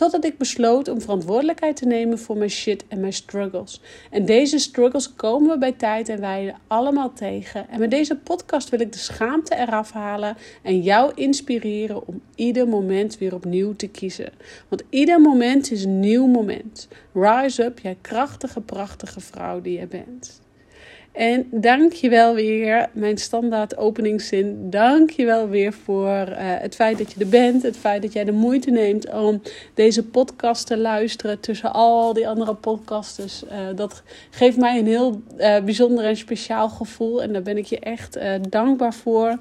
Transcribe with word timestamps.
Totdat 0.00 0.24
ik 0.24 0.38
besloot 0.38 0.88
om 0.88 1.00
verantwoordelijkheid 1.00 1.76
te 1.76 1.86
nemen 1.86 2.18
voor 2.18 2.36
mijn 2.36 2.50
shit 2.50 2.84
en 2.88 3.00
mijn 3.00 3.12
struggles. 3.12 3.80
En 4.10 4.24
deze 4.24 4.58
struggles 4.58 5.14
komen 5.14 5.50
we 5.50 5.58
bij 5.58 5.72
tijd 5.72 6.08
en 6.08 6.20
wijde 6.20 6.54
allemaal 6.66 7.12
tegen. 7.12 7.68
En 7.68 7.80
met 7.80 7.90
deze 7.90 8.16
podcast 8.16 8.68
wil 8.68 8.80
ik 8.80 8.92
de 8.92 8.98
schaamte 8.98 9.56
eraf 9.56 9.92
halen 9.92 10.36
en 10.62 10.80
jou 10.80 11.12
inspireren 11.14 12.06
om 12.06 12.20
ieder 12.34 12.68
moment 12.68 13.18
weer 13.18 13.34
opnieuw 13.34 13.76
te 13.76 13.88
kiezen. 13.88 14.32
Want 14.68 14.82
ieder 14.90 15.20
moment 15.20 15.70
is 15.70 15.84
een 15.84 16.00
nieuw 16.00 16.26
moment. 16.26 16.88
Rise 17.12 17.64
up, 17.64 17.78
jij 17.78 17.96
krachtige, 18.00 18.60
prachtige 18.60 19.20
vrouw 19.20 19.60
die 19.60 19.78
je 19.78 19.86
bent. 19.86 20.40
En 21.12 21.48
dank 21.50 21.92
je 21.92 22.08
wel 22.08 22.34
weer, 22.34 22.88
mijn 22.92 23.18
standaard 23.18 23.76
openingszin. 23.76 24.70
Dank 24.70 25.10
je 25.10 25.24
wel 25.24 25.48
weer 25.48 25.72
voor 25.72 26.28
uh, 26.28 26.36
het 26.38 26.74
feit 26.74 26.98
dat 26.98 27.12
je 27.12 27.20
er 27.20 27.28
bent. 27.28 27.62
Het 27.62 27.76
feit 27.76 28.02
dat 28.02 28.12
jij 28.12 28.24
de 28.24 28.32
moeite 28.32 28.70
neemt 28.70 29.12
om 29.12 29.42
deze 29.74 30.04
podcast 30.04 30.66
te 30.66 30.78
luisteren 30.78 31.40
tussen 31.40 31.72
al 31.72 32.12
die 32.12 32.28
andere 32.28 32.54
podcasters. 32.54 33.44
Uh, 33.44 33.50
dat 33.74 34.02
geeft 34.30 34.56
mij 34.56 34.78
een 34.78 34.86
heel 34.86 35.22
uh, 35.38 35.60
bijzonder 35.60 36.04
en 36.04 36.16
speciaal 36.16 36.68
gevoel. 36.68 37.22
En 37.22 37.32
daar 37.32 37.42
ben 37.42 37.56
ik 37.56 37.66
je 37.66 37.78
echt 37.78 38.18
dankbaar 38.50 38.94
voor. 38.94 39.38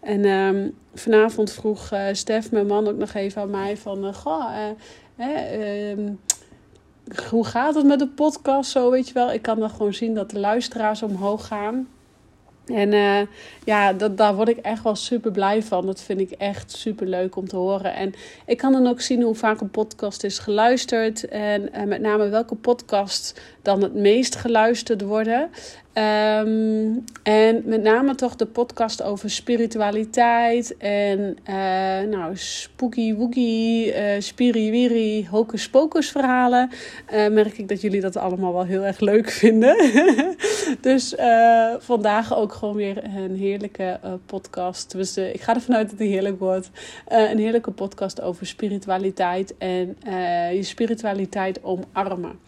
En 0.00 0.24
um, 0.24 0.74
vanavond 0.94 1.52
vroeg 1.52 1.92
Stef, 2.12 2.50
mijn 2.50 2.66
man, 2.66 2.88
ook 2.88 2.98
nog 2.98 3.14
even 3.14 3.42
aan 3.42 3.50
mij 3.50 3.76
van... 3.76 4.14
goh, 4.14 4.50
ehm, 5.16 6.08
hoe 7.30 7.46
gaat 7.46 7.74
het 7.74 7.86
met 7.86 7.98
de 7.98 8.08
podcast? 8.08 8.70
Zo 8.70 8.90
weet 8.90 9.08
je 9.08 9.14
wel. 9.14 9.32
Ik 9.32 9.42
kan 9.42 9.58
dan 9.58 9.70
gewoon 9.70 9.94
zien 9.94 10.14
dat 10.14 10.30
de 10.30 10.38
luisteraars 10.38 11.02
omhoog 11.02 11.46
gaan. 11.46 11.88
En 12.66 12.92
uh, 12.92 13.20
ja, 13.64 13.92
dat, 13.92 14.16
daar 14.16 14.34
word 14.34 14.48
ik 14.48 14.56
echt 14.56 14.82
wel 14.82 14.94
super 14.94 15.30
blij 15.30 15.62
van. 15.62 15.86
Dat 15.86 16.00
vind 16.00 16.20
ik 16.20 16.30
echt 16.30 16.72
super 16.72 17.06
leuk 17.06 17.36
om 17.36 17.48
te 17.48 17.56
horen. 17.56 17.94
En 17.94 18.14
ik 18.46 18.56
kan 18.56 18.72
dan 18.72 18.86
ook 18.86 19.00
zien 19.00 19.22
hoe 19.22 19.34
vaak 19.34 19.60
een 19.60 19.70
podcast 19.70 20.24
is 20.24 20.38
geluisterd. 20.38 21.28
En, 21.28 21.72
en 21.72 21.88
met 21.88 22.00
name 22.00 22.28
welke 22.28 22.54
podcast 22.54 23.40
dan 23.62 23.82
het 23.82 23.94
meest 23.94 24.36
geluisterd 24.36 25.02
worden. 25.02 25.50
Um, 25.94 27.04
en 27.22 27.62
met 27.64 27.82
name 27.82 28.14
toch 28.14 28.36
de 28.36 28.46
podcast 28.46 29.02
over 29.02 29.30
spiritualiteit 29.30 30.76
en 30.76 31.36
uh, 31.48 31.54
nou, 32.10 32.36
spooky 32.36 33.14
woogie, 33.14 33.86
uh, 33.86 34.02
spiriwiri, 34.18 35.28
hocus 35.30 35.70
pocus 35.70 36.10
verhalen. 36.10 36.70
Uh, 37.14 37.28
merk 37.28 37.58
ik 37.58 37.68
dat 37.68 37.80
jullie 37.80 38.00
dat 38.00 38.16
allemaal 38.16 38.52
wel 38.52 38.64
heel 38.64 38.84
erg 38.84 39.00
leuk 39.00 39.30
vinden. 39.42 39.76
dus 40.80 41.14
vandaag 41.78 42.36
ook 42.36 42.52
gewoon 42.52 42.76
weer 42.76 43.04
een 43.04 43.36
heerlijke 43.36 44.00
podcast. 44.26 44.92
Dus 44.92 45.16
ik 45.16 45.40
ga 45.40 45.54
ervan 45.54 45.74
uit 45.74 45.90
dat 45.90 45.98
het 45.98 46.08
heerlijk 46.08 46.38
wordt. 46.38 46.70
een 47.08 47.38
heerlijke 47.38 47.70
podcast 47.70 48.20
over 48.20 48.46
spiritualiteit 48.46 49.54
en 49.58 49.96
je 50.52 50.62
spiritualiteit 50.62 51.62
omarmen. 51.62 52.38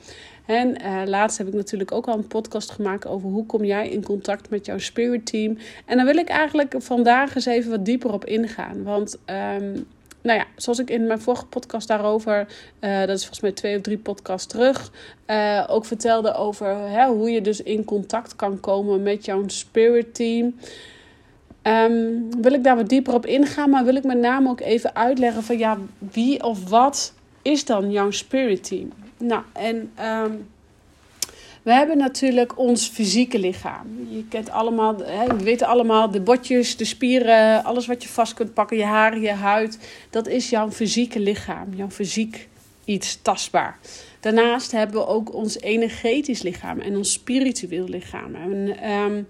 En 0.47 0.83
uh, 0.83 1.03
laatst 1.05 1.39
heb 1.39 1.47
ik 1.47 1.55
natuurlijk 1.55 1.93
ook 1.93 2.07
al 2.07 2.15
een 2.15 2.27
podcast 2.27 2.71
gemaakt 2.71 3.07
over 3.07 3.29
hoe 3.29 3.47
kom 3.47 3.65
jij 3.65 3.89
in 3.89 4.05
contact 4.05 4.51
met 4.51 4.67
jouw 4.67 4.79
spirit 4.79 5.27
team. 5.27 5.59
En 5.87 5.97
daar 5.97 6.07
wil 6.07 6.17
ik 6.17 6.29
eigenlijk 6.29 6.75
vandaag 6.79 7.35
eens 7.35 7.47
even 7.47 7.71
wat 7.71 7.85
dieper 7.85 8.13
op 8.13 8.25
ingaan. 8.25 8.83
Want 8.83 9.19
um, 9.27 9.87
nou 10.25 10.39
ja, 10.39 10.47
zoals 10.57 10.79
ik 10.79 10.91
in 10.91 11.07
mijn 11.07 11.21
vorige 11.21 11.47
podcast 11.47 11.89
daarover, 11.89 12.47
uh, 12.81 12.99
dat 12.99 13.09
is 13.09 13.21
volgens 13.21 13.41
mij 13.41 13.53
twee 13.53 13.77
of 13.77 13.83
drie 13.83 13.99
podcasts 13.99 14.47
terug, 14.47 14.93
uh, 15.27 15.65
ook 15.69 15.85
vertelde 15.85 16.35
over 16.35 16.77
hè, 16.77 17.07
hoe 17.07 17.31
je 17.31 17.41
dus 17.41 17.63
in 17.63 17.85
contact 17.85 18.37
kan 18.37 18.61
komen 18.61 19.03
met 19.03 19.25
jouw 19.25 19.43
spirit 19.47 20.15
team. 20.15 20.55
Um, 21.63 22.43
wil 22.43 22.53
ik 22.53 22.65
daar 22.65 22.77
wat 22.77 22.89
dieper 22.89 23.15
op 23.15 23.27
ingaan, 23.27 23.71
maar 23.71 23.85
wil 23.85 23.95
ik 23.95 24.05
met 24.05 24.19
name 24.19 24.49
ook 24.49 24.61
even 24.61 24.97
uitleggen 24.97 25.43
van 25.43 25.59
ja, 25.59 25.79
wie 25.99 26.43
of 26.43 26.69
wat 26.69 27.15
is 27.43 27.65
dan 27.65 27.91
jouw 27.91 28.11
spirit 28.11 28.65
team? 28.65 28.93
Nou, 29.27 29.43
en 29.53 29.93
um, 30.01 30.47
we 31.63 31.73
hebben 31.73 31.99
natuurlijk 31.99 32.59
ons 32.59 32.89
fysieke 32.89 33.39
lichaam. 33.39 33.87
Je 34.11 34.25
kent 34.29 34.51
allemaal, 34.51 34.97
hè, 34.99 35.27
we 35.27 35.45
weten 35.45 35.67
allemaal, 35.67 36.11
de 36.11 36.21
botjes, 36.21 36.77
de 36.77 36.85
spieren, 36.85 37.65
alles 37.65 37.87
wat 37.87 38.03
je 38.03 38.09
vast 38.09 38.35
kunt 38.35 38.55
pakken, 38.55 38.77
je 38.77 38.85
haren, 38.85 39.21
je 39.21 39.33
huid. 39.33 39.79
Dat 40.11 40.29
is 40.29 40.51
jouw 40.51 40.71
fysieke 40.71 41.21
lichaam, 41.21 41.75
jouw 41.75 41.91
fysiek 41.91 42.49
iets 42.85 43.19
tastbaar. 43.23 43.79
Daarnaast 44.21 44.73
hebben 44.73 44.97
we 44.97 45.07
ook 45.07 45.35
ons 45.35 45.61
energetisch 45.61 46.43
lichaam 46.43 46.81
en 46.81 46.97
ons 46.97 47.13
spiritueel 47.13 47.89
lichaam. 47.89 48.35
En, 48.35 48.91
um, 48.91 49.27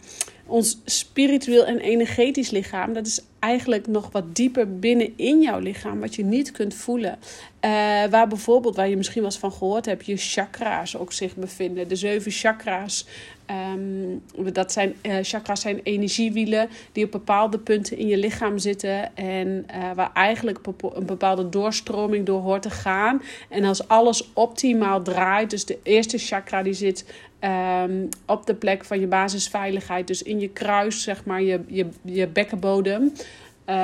ons 0.47 0.81
spiritueel 0.85 1.65
en 1.65 1.79
energetisch 1.79 2.51
lichaam, 2.51 2.93
dat 2.93 3.07
is 3.07 3.21
eigenlijk 3.39 3.87
nog 3.87 4.09
wat 4.13 4.35
dieper 4.37 4.79
binnen 4.79 5.13
in 5.17 5.41
jouw 5.41 5.59
lichaam, 5.59 6.01
wat 6.01 6.15
je 6.15 6.25
niet 6.25 6.51
kunt 6.51 6.75
voelen. 6.75 7.19
Uh, 7.65 7.71
waar 8.11 8.29
bijvoorbeeld, 8.29 8.77
waar 8.77 8.89
je 8.89 8.97
misschien 8.97 9.23
wel 9.23 9.31
eens 9.31 9.41
van 9.41 9.53
gehoord 9.53 9.87
hebt, 9.87 10.07
je 10.07 10.17
chakra's 10.17 10.97
ook 10.97 11.13
zich 11.13 11.37
bevinden. 11.37 11.89
De 11.89 11.97
zeven 11.97 12.31
chakra's. 12.31 13.07
Um, 13.75 14.23
dat 14.53 14.73
zijn, 14.73 14.95
uh, 15.03 15.17
chakra's 15.23 15.61
zijn 15.61 15.81
energiewielen 15.83 16.69
die 16.93 17.05
op 17.05 17.11
bepaalde 17.11 17.59
punten 17.59 17.97
in 17.97 18.07
je 18.07 18.17
lichaam 18.17 18.59
zitten. 18.59 19.17
En 19.17 19.67
uh, 19.75 19.93
waar 19.95 20.11
eigenlijk 20.15 20.59
een 20.95 21.07
bepaalde 21.07 21.49
doorstroming 21.49 22.27
door 22.27 22.41
hoort 22.41 22.63
te 22.63 22.71
gaan. 22.71 23.23
En 23.49 23.65
als 23.65 23.89
alles 23.89 24.33
optimaal 24.33 25.03
draait, 25.03 25.51
dus 25.51 25.65
de 25.65 25.79
eerste 25.83 26.19
chakra 26.19 26.63
die 26.63 26.73
zit 26.73 27.05
um, 27.45 28.09
op 28.27 28.47
de 28.47 28.55
plek 28.55 28.85
van 28.85 29.01
je 29.01 29.07
basisveiligheid. 29.07 30.07
Dus 30.07 30.23
in 30.23 30.41
je 30.41 30.49
kruis, 30.49 31.03
zeg 31.03 31.25
maar, 31.25 31.43
je, 31.43 31.61
je, 31.67 31.87
je 32.03 32.27
bekkenbodem. 32.27 33.13
Uh, 33.69 33.77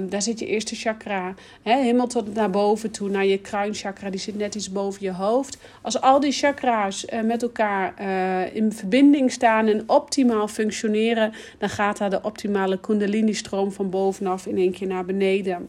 daar 0.00 0.22
zit 0.22 0.38
je 0.38 0.46
eerste 0.46 0.74
chakra. 0.74 1.34
Helemaal 1.62 2.06
tot 2.06 2.34
naar 2.34 2.50
boven 2.50 2.90
toe, 2.90 3.08
naar 3.08 3.26
je 3.26 3.38
kruinchakra. 3.38 4.10
Die 4.10 4.20
zit 4.20 4.36
net 4.36 4.54
iets 4.54 4.72
boven 4.72 5.02
je 5.02 5.12
hoofd. 5.12 5.58
Als 5.82 6.00
al 6.00 6.20
die 6.20 6.32
chakra's 6.32 7.04
uh, 7.04 7.20
met 7.20 7.42
elkaar 7.42 7.94
uh, 8.00 8.56
in 8.56 8.72
verbinding 8.72 9.32
staan 9.32 9.66
en 9.66 9.82
optimaal 9.86 10.48
functioneren, 10.48 11.32
dan 11.58 11.68
gaat 11.68 11.98
daar 11.98 12.10
de 12.10 12.22
optimale 12.22 12.80
Kundalini-stroom 12.80 13.72
van 13.72 13.90
bovenaf 13.90 14.46
in 14.46 14.56
één 14.56 14.72
keer 14.72 14.86
naar 14.86 15.04
beneden. 15.04 15.68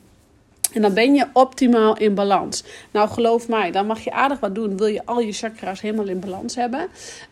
En 0.73 0.81
dan 0.81 0.93
ben 0.93 1.13
je 1.15 1.27
optimaal 1.33 1.97
in 1.97 2.13
balans. 2.13 2.63
Nou, 2.91 3.09
geloof 3.09 3.47
mij, 3.47 3.71
dan 3.71 3.85
mag 3.85 4.03
je 4.03 4.11
aardig 4.11 4.39
wat 4.39 4.55
doen. 4.55 4.77
Wil 4.77 4.87
je 4.87 5.05
al 5.05 5.19
je 5.19 5.31
chakra's 5.31 5.81
helemaal 5.81 6.07
in 6.07 6.19
balans 6.19 6.55
hebben. 6.55 6.87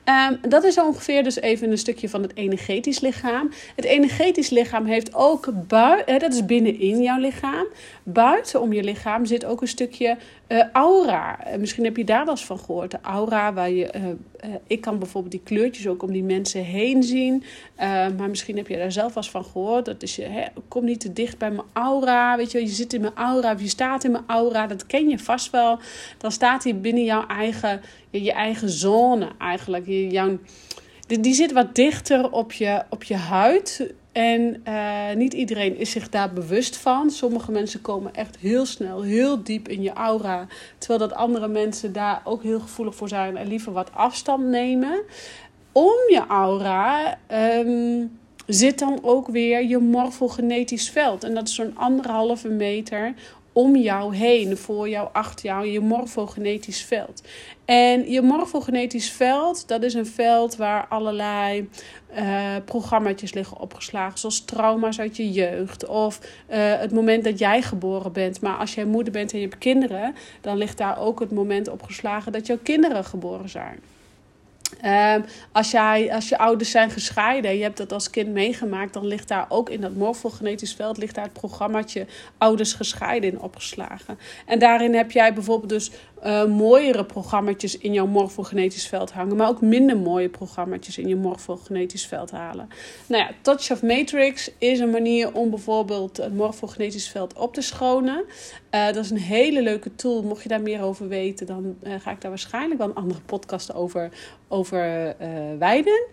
Um, 0.06 0.50
dat 0.50 0.64
is 0.64 0.78
ongeveer 0.78 1.24
dus 1.24 1.40
even 1.40 1.72
een 1.72 1.78
stukje 1.78 2.10
van 2.10 2.22
het 2.22 2.36
energetisch 2.36 3.00
lichaam. 3.00 3.52
Het 3.76 3.86
energetisch 3.86 4.50
lichaam 4.50 4.86
heeft 4.86 5.14
ook 5.14 5.50
buiten, 5.68 6.20
dat 6.20 6.34
is 6.34 6.46
binnenin 6.46 7.02
jouw 7.02 7.20
lichaam. 7.20 7.66
Buiten 8.04 8.62
om 8.62 8.74
je 8.74 8.84
lichaam 8.84 9.26
zit 9.26 9.46
ook 9.46 9.62
een 9.62 9.68
stukje 9.68 10.18
uh, 10.50 10.64
aura. 10.74 11.40
Uh, 11.48 11.56
misschien 11.56 11.84
heb 11.84 11.98
je 11.98 12.04
daar 12.04 12.26
wel 12.26 12.34
eens 12.34 12.46
van 12.46 12.60
gehoord. 12.60 12.92
De 12.92 13.00
aura 13.02 13.54
waar 13.54 13.70
je. 13.70 13.90
Uh, 13.96 14.56
ik 14.68 14.82
kan 14.82 15.00
bijvoorbeeld 15.00 15.32
die 15.32 15.44
kleurtjes 15.44 15.88
ook 15.88 16.04
om 16.04 16.12
die 16.12 16.24
mensen 16.24 16.64
heen 16.64 17.04
zien. 17.04 17.44
maar 18.18 18.30
misschien 18.30 18.58
heb 18.58 18.68
je 18.68 18.78
daar 18.78 18.92
zelf 18.92 19.14
wel 19.14 19.24
eens 19.24 19.32
van 19.32 19.46
gehoord. 19.46 19.86
Dat 19.86 20.04
is 20.04 20.16
je. 20.16 20.24
Hè, 20.24 20.46
kom 20.68 20.86
niet 20.86 21.00
te 21.00 21.14
dicht 21.14 21.38
bij 21.38 21.52
mijn 21.52 21.68
aura. 21.74 22.38
Weet 22.38 22.52
je, 22.52 22.60
je 22.60 22.68
zit 22.68 22.94
in 22.94 23.02
mijn 23.02 23.16
aura 23.16 23.54
of 23.54 23.62
je 23.62 23.68
staat 23.68 24.04
in 24.04 24.12
mijn 24.12 24.24
aura. 24.28 24.68
Dat 24.68 24.86
ken 24.86 25.10
je 25.10 25.20
vast 25.20 25.50
wel. 25.50 25.80
Dan 26.18 26.32
staat 26.32 26.64
hij 26.64 26.80
binnen 26.80 27.04
jouw 27.04 27.28
eigen. 27.28 27.82
Je, 28.10 28.34
eigen 28.34 28.70
zone 28.70 29.28
eigenlijk. 29.38 29.86
Je, 29.86 30.08
jouw, 30.08 30.38
die, 31.08 31.20
die 31.20 31.34
zit 31.34 31.52
wat 31.52 31.76
dichter 31.76 32.32
op 32.32 32.54
je, 32.54 32.84
op 32.90 33.04
je 33.04 33.16
huid. 33.16 33.94
En 34.12 34.62
uh, 34.68 35.14
niet 35.16 35.34
iedereen 35.34 35.78
is 35.78 35.92
zich 35.92 36.10
daar 36.10 36.34
bewust 36.34 36.78
van. 36.78 37.10
Sommige 37.10 37.52
mensen 37.52 37.82
komen 37.82 38.14
echt 38.14 38.38
heel 38.38 38.66
snel, 38.66 39.02
heel 39.02 39.44
diep 39.44 39.68
in 39.68 39.82
je 39.82 39.94
aura. 39.94 40.48
Terwijl 40.78 41.00
dat 41.00 41.14
andere 41.14 41.48
mensen 41.48 41.94
daar 41.94 42.22
ook 42.24 42.44
heel 42.44 42.60
gevoelig 42.60 42.96
voor 42.96 43.08
zijn 43.08 43.38
en 43.38 43.48
liever 43.48 43.72
wat 43.72 43.94
afstand 43.94 44.44
nemen. 44.44 45.02
Om 45.72 45.98
je 46.08 46.24
aura 46.28 47.18
um, 47.32 48.20
zit 48.46 48.80
dan 48.80 49.00
ook 49.02 49.28
weer 49.28 49.64
je 49.64 49.78
morfogenetisch 49.78 50.90
veld. 50.90 51.24
En 51.24 51.34
dat 51.34 51.48
is 51.48 51.56
zo'n 51.56 51.78
anderhalve 51.78 52.50
meter 52.50 53.14
om 53.60 53.76
jou 53.76 54.16
heen, 54.16 54.58
voor 54.58 54.90
jou, 54.90 55.10
achter 55.12 55.46
jou, 55.46 55.68
je 55.68 55.80
morfogenetisch 55.80 56.84
veld. 56.84 57.24
En 57.66 58.12
je 58.12 58.22
morfogenetisch 58.22 59.12
veld, 59.12 59.68
dat 59.68 59.84
is 59.84 59.94
een 59.94 60.06
veld 60.06 60.56
waar 60.56 60.88
allerlei 60.88 61.70
uh, 62.18 62.56
programma's 62.66 63.34
liggen 63.34 63.60
opgeslagen. 63.60 64.20
Zoals 64.20 64.46
trauma's 64.46 65.00
uit 65.00 65.18
je 65.18 65.32
jeugd. 65.32 65.86
Of 65.86 66.20
uh, 66.22 66.58
het 66.80 66.92
moment 66.92 67.24
dat 67.24 67.40
jij 67.40 67.62
geboren 67.62 68.12
bent. 68.12 68.42
Maar 68.42 68.58
als 68.58 68.76
jij 68.76 68.86
moeder 68.86 69.14
bent 69.14 69.32
en 69.32 69.40
je 69.40 69.48
hebt 69.48 69.58
kinderen, 69.58 70.16
dan 70.42 70.58
ligt 70.58 70.78
daar 70.78 71.00
ook 71.00 71.20
het 71.20 71.32
moment 71.32 71.68
opgeslagen 71.70 72.32
dat 72.32 72.48
jouw 72.48 72.60
kinderen 72.64 73.06
geboren 73.06 73.50
zijn. 73.50 73.80
Um, 74.86 75.26
als, 75.52 75.72
jij, 75.72 76.14
als 76.14 76.30
je 76.30 76.38
ouders 76.38 76.72
zijn 76.72 76.90
gescheiden, 76.90 77.58
je 77.58 77.64
hebt 77.64 77.78
dat 77.78 77.94
als 77.94 78.10
kind 78.10 78.30
meegemaakt, 78.30 78.94
dan 78.94 79.06
ligt 79.06 79.28
daar 79.28 79.46
ook 79.50 79.70
in 79.70 79.82
dat 79.82 79.96
morfogenetisch 79.96 80.74
veld 80.74 80.98
ligt 80.98 81.16
daar 81.16 81.24
het 81.24 81.34
programmaatje 81.34 82.06
ouders 82.38 82.74
gescheiden 82.74 83.32
in 83.32 83.40
opgeslagen. 83.40 84.20
En 84.46 84.60
daarin 84.60 84.96
heb 84.96 85.12
jij 85.12 85.34
bijvoorbeeld 85.34 85.70
dus 85.70 85.92
uh, 86.26 86.46
mooiere 86.46 87.06
programma's 87.06 87.78
in 87.78 87.94
jouw 87.94 88.08
morfogenetisch 88.08 88.88
veld 88.88 89.12
hangen, 89.12 89.36
maar 89.36 89.48
ook 89.48 89.62
minder 89.62 89.98
mooie 89.98 90.30
programma's 90.30 90.98
in 90.98 91.08
je 91.08 91.16
morfogenetisch 91.16 92.06
veld 92.06 92.32
halen. 92.32 92.68
Nou 93.08 93.24
ja, 93.24 93.32
Touch 93.42 93.72
of 93.72 93.82
Matrix 93.82 94.52
is 94.58 94.80
een 94.80 94.90
manier 94.90 95.34
om 95.34 95.50
bijvoorbeeld 95.50 96.18
het 96.18 96.36
morfogenetisch 96.36 97.10
veld 97.10 97.34
op 97.34 97.54
te 97.54 97.62
schonen. 97.62 98.24
Uh, 98.72 98.86
dat 98.86 98.96
is 98.96 99.10
een 99.10 99.18
hele 99.18 99.62
leuke 99.62 99.96
tool. 99.96 100.24
Mocht 100.24 100.44
je 100.44 100.50
daar 100.50 100.62
meer 100.62 100.82
over 100.82 101.08
weten, 101.08 101.46
dan 101.46 101.76
uh, 101.84 101.94
ga 102.00 102.12
ik 102.12 102.22
daar 102.22 102.32
waarschijnlijk 102.32 102.80
wel 102.80 102.90
een 102.90 102.96
andere 102.96 103.22
podcast 103.22 103.74
over, 103.74 104.10
over 104.48 104.59
wijden. 105.60 106.06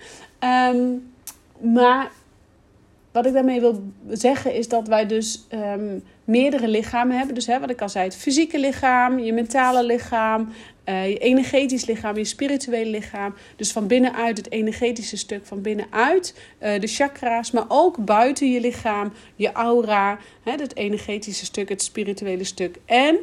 Um, 0.74 1.12
maar 1.60 2.10
wat 3.12 3.26
ik 3.26 3.32
daarmee 3.32 3.60
wil 3.60 3.92
zeggen 4.08 4.54
is 4.54 4.68
dat 4.68 4.88
wij 4.88 5.06
dus 5.06 5.46
um, 5.52 6.02
meerdere 6.24 6.68
lichamen 6.68 7.16
hebben. 7.16 7.34
Dus 7.34 7.46
hè, 7.46 7.60
wat 7.60 7.70
ik 7.70 7.80
al 7.80 7.88
zei, 7.88 8.04
het 8.04 8.16
fysieke 8.16 8.58
lichaam, 8.58 9.18
je 9.18 9.32
mentale 9.32 9.84
lichaam, 9.84 10.52
uh, 10.84 11.08
je 11.08 11.18
energetisch 11.18 11.84
lichaam, 11.84 12.16
je 12.16 12.24
spirituele 12.24 12.90
lichaam. 12.90 13.34
Dus 13.56 13.72
van 13.72 13.86
binnenuit 13.86 14.36
het 14.36 14.50
energetische 14.50 15.16
stuk, 15.16 15.46
van 15.46 15.62
binnenuit 15.62 16.34
uh, 16.62 16.80
de 16.80 16.86
chakra's, 16.86 17.50
maar 17.50 17.64
ook 17.68 18.04
buiten 18.04 18.50
je 18.50 18.60
lichaam, 18.60 19.12
je 19.36 19.52
aura, 19.52 20.18
hè, 20.42 20.52
het 20.52 20.76
energetische 20.76 21.44
stuk, 21.44 21.68
het 21.68 21.82
spirituele 21.82 22.44
stuk. 22.44 22.76
En 22.84 23.16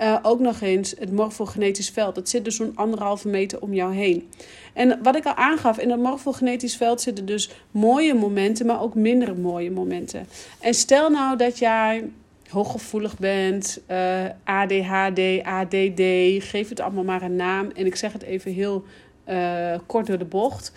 uh, 0.00 0.18
ook 0.22 0.40
nog 0.40 0.60
eens 0.60 0.94
het 0.98 1.12
morfogenetisch 1.12 1.90
veld. 1.90 2.14
Dat 2.14 2.28
zit 2.28 2.44
dus 2.44 2.56
zo'n 2.56 2.72
anderhalve 2.74 3.28
meter 3.28 3.60
om 3.60 3.74
jou 3.74 3.94
heen. 3.94 4.30
En 4.72 4.98
wat 5.02 5.16
ik 5.16 5.24
al 5.24 5.34
aangaf, 5.34 5.78
in 5.78 5.90
het 5.90 6.00
morfogenetisch 6.00 6.76
veld 6.76 7.00
zitten 7.00 7.26
dus 7.26 7.50
mooie 7.70 8.14
momenten, 8.14 8.66
maar 8.66 8.82
ook 8.82 8.94
minder 8.94 9.38
mooie 9.38 9.70
momenten. 9.70 10.26
En 10.60 10.74
stel 10.74 11.10
nou 11.10 11.36
dat 11.36 11.58
jij 11.58 12.10
hooggevoelig 12.48 13.18
bent, 13.18 13.80
uh, 13.90 14.24
ADHD, 14.44 15.42
ADD, 15.42 16.02
geef 16.44 16.68
het 16.68 16.80
allemaal 16.80 17.04
maar 17.04 17.22
een 17.22 17.36
naam. 17.36 17.70
En 17.70 17.86
ik 17.86 17.96
zeg 17.96 18.12
het 18.12 18.22
even 18.22 18.52
heel 18.52 18.84
uh, 19.28 19.78
kort 19.86 20.06
door 20.06 20.18
de 20.18 20.24
bocht. 20.24 20.72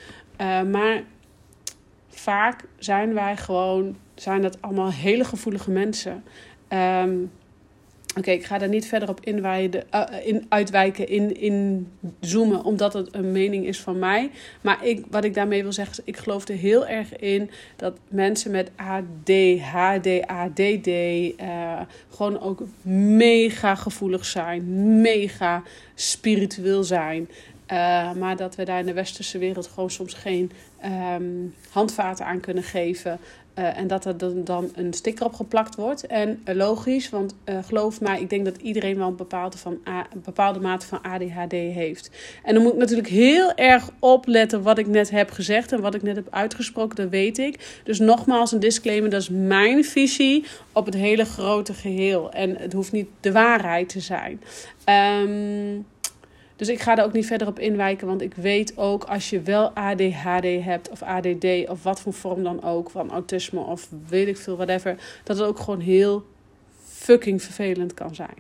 Maar 0.72 1.04
vaak 2.10 2.64
zijn 2.78 3.14
wij 3.14 3.38
gewoon, 3.38 3.98
zijn 4.16 4.42
dat 4.42 4.62
allemaal 4.62 4.92
hele 4.92 5.24
gevoelige 5.24 5.72
mensen. 5.72 6.24
Um, 6.70 7.32
Oké, 8.20 8.32
ik 8.32 8.46
ga 8.46 8.58
daar 8.58 8.70
niet 8.70 8.88
verder 8.88 9.10
op 9.10 9.20
inwijden, 9.24 9.84
uh, 9.96 10.04
in, 10.24 10.46
uitwijken, 10.50 11.08
in, 11.08 11.42
in 11.42 11.88
omdat 12.64 12.94
het 12.94 13.16
een 13.16 13.32
mening 13.32 13.66
is 13.66 13.80
van 13.80 14.00
mij. 14.00 14.32
Maar 14.62 14.86
ik, 14.86 15.06
wat 15.10 15.24
ik 15.24 15.34
daarmee 15.34 15.64
wil 15.64 15.74
zeggen, 15.74 15.98
is, 15.98 16.04
ik 16.06 16.18
geloof 16.18 16.48
er 16.48 16.56
heel 16.56 16.88
erg 16.88 17.16
in 17.16 17.50
dat 17.76 17.98
mensen 18.08 18.52
met 18.52 18.72
ADHD, 18.76 20.28
ADD 20.28 20.88
uh, 20.88 21.82
gewoon 22.10 22.40
ook 22.40 22.64
mega 23.18 23.76
gevoelig 23.76 24.26
zijn, 24.26 25.02
mega 25.02 25.64
spiritueel 25.96 26.84
zijn. 26.84 27.30
Uh, 27.72 28.14
maar 28.14 28.36
dat 28.36 28.56
we 28.56 28.64
daar 28.64 28.80
in 28.80 28.86
de 28.86 28.94
westerse 28.94 29.38
wereld 29.38 29.68
gewoon 29.68 29.92
soms 29.92 30.14
geen 30.14 30.52
um, 31.16 31.54
handvaten 31.70 32.26
aan 32.26 32.40
kunnen 32.40 32.64
geven. 32.64 33.20
Uh, 33.60 33.78
en 33.78 33.88
dat 33.88 34.06
er 34.06 34.44
dan, 34.44 34.72
een 34.76 34.94
sticker 34.94 35.26
op 35.26 35.34
geplakt 35.34 35.76
wordt. 35.76 36.08
En 36.08 36.42
uh, 36.46 36.56
logisch, 36.56 37.10
want 37.10 37.36
uh, 37.46 37.58
geloof 37.64 38.02
mij, 38.02 38.22
ik 38.22 38.30
denk 38.30 38.46
dat 38.46 38.58
iedereen 38.58 38.98
wel 38.98 39.08
een 39.08 39.16
bepaalde, 39.16 39.58
van 39.58 39.78
een 39.84 40.22
bepaalde 40.24 40.60
mate 40.60 40.86
van 40.86 41.02
ADHD 41.02 41.52
heeft. 41.52 42.12
En 42.44 42.54
dan 42.54 42.64
moet 42.64 42.74
ik 42.74 42.80
natuurlijk 42.80 43.08
heel 43.08 43.54
erg 43.54 43.90
opletten 44.00 44.62
wat 44.62 44.78
ik 44.78 44.88
net 44.88 45.10
heb 45.10 45.32
gezegd 45.32 45.72
en 45.72 45.82
wat 45.82 45.96
ik 45.96 46.02
net 46.02 46.16
heb 46.16 46.28
uitgesproken, 46.30 46.96
dat 46.96 47.10
weet 47.10 47.38
ik. 47.38 47.82
Dus 47.84 48.00
nogmaals 48.00 48.52
een 48.52 48.60
disclaimer, 48.60 49.10
dat 49.10 49.22
is 49.22 49.30
mijn 49.30 49.86
visie 49.86 50.46
op 50.72 50.86
het 50.86 50.96
hele 50.96 51.26
grote 51.26 51.74
geheel. 51.74 52.32
En 52.32 52.56
het 52.56 52.74
hoeft 52.74 52.92
niet 52.92 53.08
de 53.20 53.32
waarheid 53.32 53.90
te 53.90 54.00
zijn. 54.00 54.42
Um, 55.26 55.86
dus 56.60 56.68
ik 56.68 56.80
ga 56.80 56.98
er 56.98 57.04
ook 57.04 57.14
niet 57.14 57.26
verder 57.26 57.48
op 57.48 57.60
inwijken, 57.60 58.08
want 58.08 58.22
ik 58.22 58.34
weet 58.34 58.78
ook 58.78 59.04
als 59.04 59.30
je 59.30 59.42
wel 59.42 59.72
ADHD 59.74 60.64
hebt 60.64 60.90
of 60.90 61.02
ADD 61.02 61.46
of 61.68 61.84
wat 61.84 62.02
voor 62.02 62.14
vorm 62.14 62.44
dan 62.44 62.64
ook, 62.64 62.90
van 62.90 63.12
autisme 63.12 63.60
of 63.60 63.90
weet 64.08 64.28
ik 64.28 64.38
veel, 64.38 64.56
whatever, 64.56 64.96
dat 65.24 65.38
het 65.38 65.48
ook 65.48 65.60
gewoon 65.60 65.80
heel 65.80 66.24
fucking 66.86 67.42
vervelend 67.42 67.94
kan 67.94 68.16
zijn. 68.16 68.36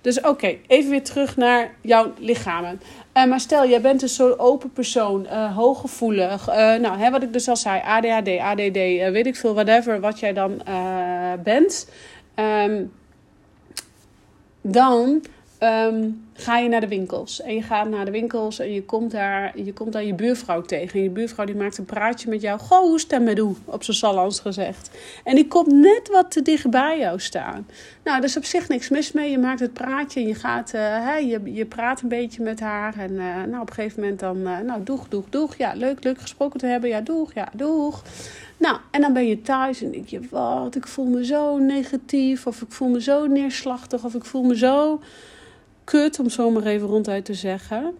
Dus 0.00 0.20
oké, 0.20 0.56
even 0.66 0.90
weer 0.90 1.02
terug 1.02 1.36
naar 1.36 1.74
jouw 1.80 2.12
lichamen. 2.18 2.80
Uh, 3.16 3.24
maar 3.24 3.40
stel, 3.40 3.68
jij 3.68 3.80
bent 3.80 4.02
een 4.02 4.08
zo'n 4.08 4.38
open 4.38 4.72
persoon, 4.72 5.24
uh, 5.24 5.56
hooggevoelig. 5.56 6.48
Uh, 6.48 6.54
nou, 6.54 6.98
hè, 6.98 7.10
wat 7.10 7.22
ik 7.22 7.32
dus 7.32 7.48
al 7.48 7.56
zei, 7.56 7.80
ADHD, 7.84 8.38
ADD, 8.38 8.76
weet 9.12 9.26
ik 9.26 9.36
veel, 9.36 9.54
whatever, 9.54 10.00
wat 10.00 10.18
jij 10.18 10.32
dan 10.32 10.62
bent. 11.42 11.88
Um, 12.36 12.92
dan 14.60 15.24
um, 15.64 16.24
ga 16.32 16.58
je 16.58 16.68
naar 16.68 16.80
de 16.80 16.88
winkels. 16.88 17.42
En 17.42 17.54
je 17.54 17.62
gaat 17.62 17.88
naar 17.88 18.04
de 18.04 18.10
winkels 18.10 18.58
en 18.58 18.72
je 18.72 18.84
komt 18.84 19.10
daar, 19.10 19.58
je, 19.58 19.72
komt 19.72 19.92
daar 19.92 20.04
je 20.04 20.14
buurvrouw 20.14 20.62
tegen. 20.62 20.98
En 20.98 21.02
je 21.02 21.10
buurvrouw 21.10 21.46
die 21.46 21.54
maakt 21.54 21.78
een 21.78 21.84
praatje 21.84 22.28
met 22.28 22.40
jou. 22.40 22.60
Goh, 22.60 22.78
hoe 22.78 23.00
stem 23.00 23.24
met 23.24 23.38
hoe, 23.38 23.54
op 23.64 23.82
zijn 23.82 23.96
Sallands 23.96 24.40
gezegd. 24.40 24.90
En 25.24 25.34
die 25.34 25.48
komt 25.48 25.72
net 25.72 26.08
wat 26.12 26.30
te 26.30 26.42
dicht 26.42 26.70
bij 26.70 26.98
jou 26.98 27.20
staan. 27.20 27.66
Nou, 28.04 28.18
er 28.18 28.24
is 28.24 28.36
op 28.36 28.44
zich 28.44 28.68
niks 28.68 28.88
mis 28.88 29.12
mee. 29.12 29.30
Je 29.30 29.38
maakt 29.38 29.60
het 29.60 29.72
praatje 29.72 30.20
en 30.20 30.26
je 30.26 30.34
gaat, 30.34 30.72
hè, 30.72 31.16
je, 31.16 31.40
je 31.44 31.66
praat 31.66 32.00
een 32.00 32.08
beetje 32.08 32.42
met 32.42 32.60
haar. 32.60 32.98
En 32.98 33.12
uh, 33.12 33.42
nou, 33.48 33.60
op 33.60 33.68
een 33.68 33.74
gegeven 33.74 34.00
moment 34.00 34.20
dan, 34.20 34.36
uh, 34.36 34.58
nou, 34.58 34.82
doeg, 34.82 35.08
doeg, 35.08 35.24
doeg. 35.30 35.56
Ja, 35.56 35.72
leuk, 35.74 36.04
leuk 36.04 36.20
gesproken 36.20 36.60
te 36.60 36.66
hebben. 36.66 36.90
Ja, 36.90 37.00
doeg, 37.00 37.34
ja, 37.34 37.48
doeg. 37.52 38.02
Nou, 38.56 38.76
en 38.90 39.00
dan 39.00 39.12
ben 39.12 39.26
je 39.26 39.42
thuis 39.42 39.82
en 39.82 39.90
denk 39.90 40.08
je, 40.08 40.20
wat, 40.30 40.76
ik 40.76 40.86
voel 40.86 41.06
me 41.06 41.24
zo 41.24 41.58
negatief. 41.58 42.46
Of 42.46 42.62
ik 42.62 42.72
voel 42.72 42.88
me 42.88 43.02
zo 43.02 43.26
neerslachtig. 43.26 44.04
Of 44.04 44.14
ik 44.14 44.24
voel 44.24 44.42
me 44.42 44.56
zo 44.56 45.00
kut, 45.84 46.18
om 46.18 46.30
zo 46.30 46.50
maar 46.50 46.66
even 46.66 46.88
ronduit 46.88 47.24
te 47.24 47.34
zeggen. 47.34 47.94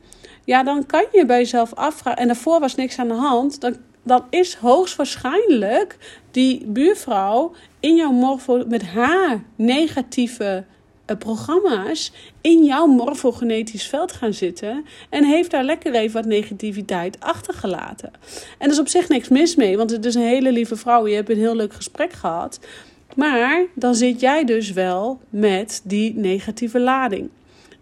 Ja, 0.44 0.62
dan 0.62 0.86
kan 0.86 1.04
je 1.12 1.26
bij 1.26 1.38
jezelf 1.38 1.74
afvragen. 1.74 2.20
En 2.20 2.26
daarvoor 2.26 2.60
was 2.60 2.74
niks 2.74 2.98
aan 2.98 3.08
de 3.08 3.14
hand. 3.14 3.60
Dan, 3.60 3.76
dan 4.02 4.24
is 4.30 4.54
hoogstwaarschijnlijk 4.54 5.98
die 6.30 6.66
buurvrouw 6.66 7.52
in 7.80 7.96
jouw 7.96 8.12
morfo 8.12 8.64
met 8.66 8.82
haar 8.82 9.44
negatieve 9.56 10.64
uh, 11.06 11.16
programma's 11.16 12.12
in 12.40 12.64
jouw 12.64 12.86
morfogenetisch 12.86 13.86
veld 13.86 14.12
gaan 14.12 14.32
zitten. 14.32 14.84
En 15.10 15.24
heeft 15.24 15.50
daar 15.50 15.64
lekker 15.64 15.94
even 15.94 16.12
wat 16.12 16.24
negativiteit 16.24 17.20
achtergelaten. 17.20 18.10
En 18.58 18.66
er 18.66 18.72
is 18.72 18.78
op 18.78 18.88
zich 18.88 19.08
niks 19.08 19.28
mis 19.28 19.54
mee, 19.54 19.76
want 19.76 19.90
het 19.90 20.04
is 20.04 20.14
een 20.14 20.22
hele 20.22 20.52
lieve 20.52 20.76
vrouw. 20.76 21.06
Je 21.06 21.14
hebt 21.14 21.30
een 21.30 21.36
heel 21.36 21.56
leuk 21.56 21.72
gesprek 21.72 22.12
gehad. 22.12 22.60
Maar 23.16 23.64
dan 23.74 23.94
zit 23.94 24.20
jij 24.20 24.44
dus 24.44 24.72
wel 24.72 25.20
met 25.30 25.80
die 25.84 26.14
negatieve 26.14 26.80
lading. 26.80 27.30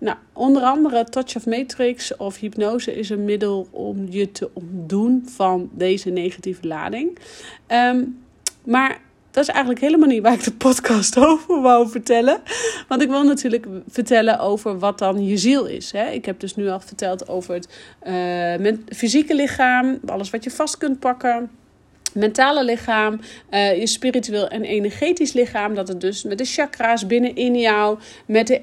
Nou, 0.03 0.17
onder 0.33 0.63
andere 0.63 1.05
Touch 1.05 1.37
of 1.37 1.47
Matrix 1.47 2.17
of 2.17 2.39
hypnose 2.39 2.97
is 2.97 3.11
een 3.11 3.25
middel 3.25 3.69
om 3.71 4.07
je 4.11 4.33
te 4.33 4.51
ontdoen 4.53 5.23
van 5.27 5.71
deze 5.73 6.11
negatieve 6.11 6.67
lading. 6.67 7.19
Um, 7.69 8.19
maar 8.65 9.01
dat 9.31 9.43
is 9.43 9.49
eigenlijk 9.49 9.81
helemaal 9.81 10.09
niet 10.09 10.23
waar 10.23 10.33
ik 10.33 10.45
de 10.45 10.53
podcast 10.53 11.19
over 11.29 11.61
wou 11.61 11.89
vertellen. 11.89 12.41
Want 12.89 13.03
ik 13.03 13.09
wil 13.09 13.23
natuurlijk 13.23 13.67
vertellen 13.89 14.39
over 14.39 14.79
wat 14.79 14.99
dan 14.99 15.27
je 15.27 15.37
ziel 15.37 15.67
is. 15.67 15.93
Hè? 15.93 16.11
Ik 16.11 16.25
heb 16.25 16.41
dus 16.41 16.57
nu 16.57 16.69
al 16.69 16.81
verteld 16.81 17.29
over 17.29 17.55
het 17.55 17.69
uh, 18.63 18.73
fysieke 18.89 19.35
lichaam, 19.35 20.01
alles 20.07 20.31
wat 20.31 20.45
je 20.45 20.51
vast 20.51 20.79
kunt 20.79 20.99
pakken 20.99 21.51
mentale 22.15 22.65
lichaam, 22.65 23.21
uh, 23.51 23.79
je 23.79 23.87
spiritueel 23.87 24.49
en 24.49 24.63
energetisch 24.63 25.33
lichaam. 25.33 25.75
Dat 25.75 25.89
het 25.89 26.01
dus 26.01 26.23
met 26.23 26.39
de 26.39 26.45
chakra's 26.45 27.07
binnenin 27.07 27.59
jou, 27.59 27.99
met 28.27 28.47
de 28.47 28.61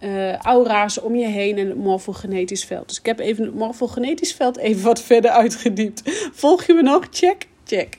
uh, 0.00 0.36
aura's 0.36 1.00
om 1.00 1.14
je 1.14 1.26
heen 1.26 1.58
en 1.58 1.68
het 1.68 1.76
morfogenetisch 1.76 2.64
veld. 2.64 2.88
Dus 2.88 2.98
ik 2.98 3.06
heb 3.06 3.18
even 3.18 3.44
het 3.44 3.54
morfogenetisch 3.54 4.34
veld 4.34 4.56
even 4.56 4.82
wat 4.82 5.02
verder 5.02 5.30
uitgediept. 5.30 6.02
Volg 6.32 6.64
je 6.64 6.74
me 6.74 6.82
nog? 6.82 7.06
Check. 7.10 7.46
Check. 7.64 7.98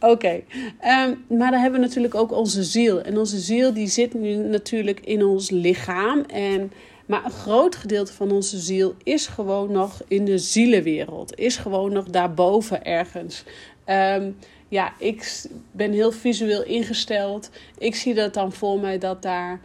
Oké. 0.00 0.32
Um, 0.32 1.38
maar 1.38 1.50
dan 1.50 1.60
hebben 1.60 1.80
we 1.80 1.86
natuurlijk 1.86 2.14
ook 2.14 2.32
onze 2.32 2.62
ziel. 2.62 3.00
En 3.02 3.18
onze 3.18 3.38
ziel 3.38 3.72
die 3.72 3.86
zit 3.86 4.14
nu 4.14 4.34
natuurlijk 4.34 5.00
in 5.00 5.24
ons 5.24 5.50
lichaam. 5.50 6.24
En 6.26 6.72
maar 7.06 7.24
een 7.24 7.30
groot 7.30 7.76
gedeelte 7.76 8.12
van 8.12 8.30
onze 8.30 8.58
ziel 8.58 8.94
is 9.02 9.26
gewoon 9.26 9.72
nog 9.72 10.02
in 10.08 10.24
de 10.24 10.38
zielenwereld. 10.38 11.38
Is 11.38 11.56
gewoon 11.56 11.92
nog 11.92 12.04
daarboven 12.04 12.84
ergens. 12.84 13.44
Um, 13.90 14.36
ja, 14.68 14.92
ik 14.98 15.44
ben 15.70 15.92
heel 15.92 16.12
visueel 16.12 16.64
ingesteld. 16.64 17.50
Ik 17.78 17.94
zie 17.94 18.14
dat 18.14 18.34
dan 18.34 18.52
voor 18.52 18.80
mij 18.80 18.98
dat 18.98 19.22
daar 19.22 19.60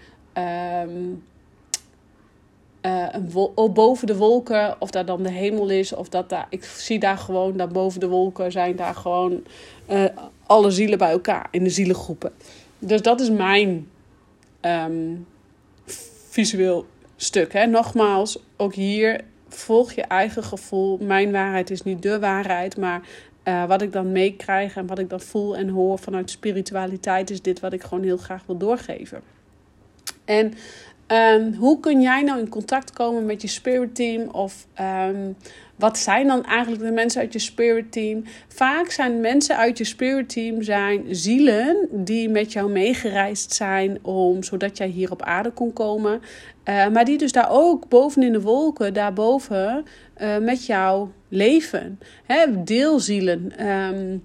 um, 0.84 1.24
een 2.82 3.74
boven 3.74 4.08
de 4.08 4.15
wolken, 4.15 4.75
of 4.80 4.92
dat 4.92 5.08
dan 5.08 5.24
de 5.24 5.32
hemel 5.32 5.70
is, 5.70 5.94
of 5.94 6.10
dat 6.10 6.30
daar, 6.30 6.48
ik 6.50 6.63
zie 6.63 7.00
daar 7.00 7.18
gewoon, 7.18 7.58
dat 7.58 7.72
boven 7.72 8.00
de 8.00 8.08
wolken 8.08 8.51
zijn 8.51 8.75
daar 8.75 8.96
gewoon 8.96 9.44
uh, 9.89 10.06
alle 10.46 10.72
zielen 10.72 10.98
bij 10.98 11.12
elkaar 11.12 11.48
in 11.51 11.63
de 11.63 11.70
zielengroepen. 11.70 12.32
Dus 12.80 13.01
dat 13.01 13.22
is 13.22 13.30
mijn 13.30 13.89
um, 14.62 15.27
visueel 16.30 16.86
stuk. 17.15 17.53
Hè. 17.53 17.65
Nogmaals, 17.65 18.39
ook 18.58 18.74
hier 18.74 19.22
volg 19.48 19.92
je 19.92 20.01
eigen 20.01 20.44
gevoel. 20.44 20.98
Mijn 21.01 21.32
waarheid 21.32 21.70
is 21.70 21.84
niet 21.84 22.01
de 22.01 22.20
waarheid, 22.20 22.77
maar 22.77 23.01
uh, 23.43 23.65
wat 23.65 23.81
ik 23.81 23.91
dan 23.91 24.12
meekrijg 24.12 24.75
en 24.75 24.88
wat 24.88 25.00
ik 25.00 25.09
dan 25.09 25.21
voel 25.21 25.57
en 25.57 25.69
hoor 25.69 26.00
vanuit 26.00 26.29
spiritualiteit 26.29 27.29
is 27.29 27.41
dit 27.41 27.59
wat 27.59 27.73
ik 27.73 27.83
gewoon 27.83 28.03
heel 28.03 28.17
graag 28.17 28.43
wil 28.45 28.57
doorgeven. 28.57 29.21
En 30.25 30.53
um, 31.07 31.53
hoe 31.53 31.79
kun 31.79 32.01
jij 32.01 32.21
nou 32.21 32.39
in 32.39 32.50
contact 32.50 32.93
komen 32.93 33.25
met 33.25 33.41
je 33.41 33.47
spirit 33.47 33.95
team 33.95 34.29
of 34.29 34.67
um, 35.09 35.35
wat 35.75 35.97
zijn 35.97 36.27
dan 36.27 36.45
eigenlijk 36.45 36.83
de 36.83 36.91
mensen 36.91 37.21
uit 37.21 37.33
je 37.33 37.39
spirit 37.39 37.91
team? 37.91 38.23
Vaak 38.47 38.89
zijn 38.89 39.21
mensen 39.21 39.57
uit 39.57 39.77
je 39.77 39.83
spirit 39.83 40.29
team 40.29 40.62
zijn 40.62 41.03
zielen 41.09 41.88
die 41.91 42.29
met 42.29 42.53
jou 42.53 42.71
meegereisd 42.71 43.53
zijn 43.53 44.00
om, 44.01 44.43
zodat 44.43 44.77
jij 44.77 44.88
hier 44.88 45.12
op 45.12 45.21
aarde 45.21 45.51
kon 45.51 45.73
komen. 45.73 46.21
Uh, 46.69 46.88
maar 46.88 47.05
die 47.05 47.17
dus 47.17 47.31
daar 47.31 47.50
ook 47.50 47.89
boven 47.89 48.23
in 48.23 48.31
de 48.31 48.41
wolken, 48.41 48.93
daarboven, 48.93 49.85
uh, 50.21 50.38
met 50.38 50.65
jou 50.65 51.07
leven. 51.33 51.99
Hè, 52.25 52.63
deelzielen 52.63 53.67
um, 53.67 54.23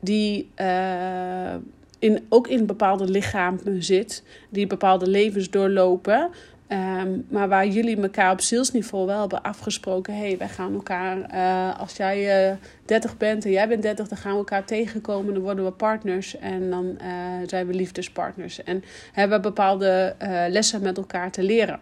die 0.00 0.50
uh, 0.60 1.54
in, 1.98 2.26
ook 2.28 2.48
in 2.48 2.66
bepaalde 2.66 3.10
lichamen 3.10 3.82
zit, 3.82 4.22
die 4.48 4.66
bepaalde 4.66 5.06
levens 5.06 5.50
doorlopen. 5.50 6.30
Um, 6.68 7.26
maar 7.28 7.48
waar 7.48 7.66
jullie 7.66 8.02
elkaar 8.02 8.32
op 8.32 8.40
zielsniveau 8.40 9.06
wel 9.06 9.20
hebben 9.20 9.42
afgesproken: 9.42 10.16
hey, 10.16 10.38
wij 10.38 10.48
gaan 10.48 10.74
elkaar, 10.74 11.16
uh, 11.34 11.80
als 11.80 11.96
jij 11.96 12.50
uh, 12.50 12.56
30 12.84 13.16
bent 13.16 13.44
en 13.44 13.50
jij 13.50 13.68
bent 13.68 13.82
30, 13.82 14.08
dan 14.08 14.18
gaan 14.18 14.32
we 14.32 14.38
elkaar 14.38 14.64
tegenkomen, 14.64 15.34
dan 15.34 15.42
worden 15.42 15.64
we 15.64 15.72
partners 15.72 16.38
en 16.38 16.70
dan 16.70 16.98
zijn 17.46 17.66
we 17.66 17.74
liefdespartners. 17.74 18.62
En 18.62 18.84
hebben 19.12 19.36
we 19.36 19.42
bepaalde 19.42 20.16
lessen 20.48 20.82
met 20.82 20.96
elkaar 20.96 21.30
te 21.30 21.42
leren. 21.42 21.80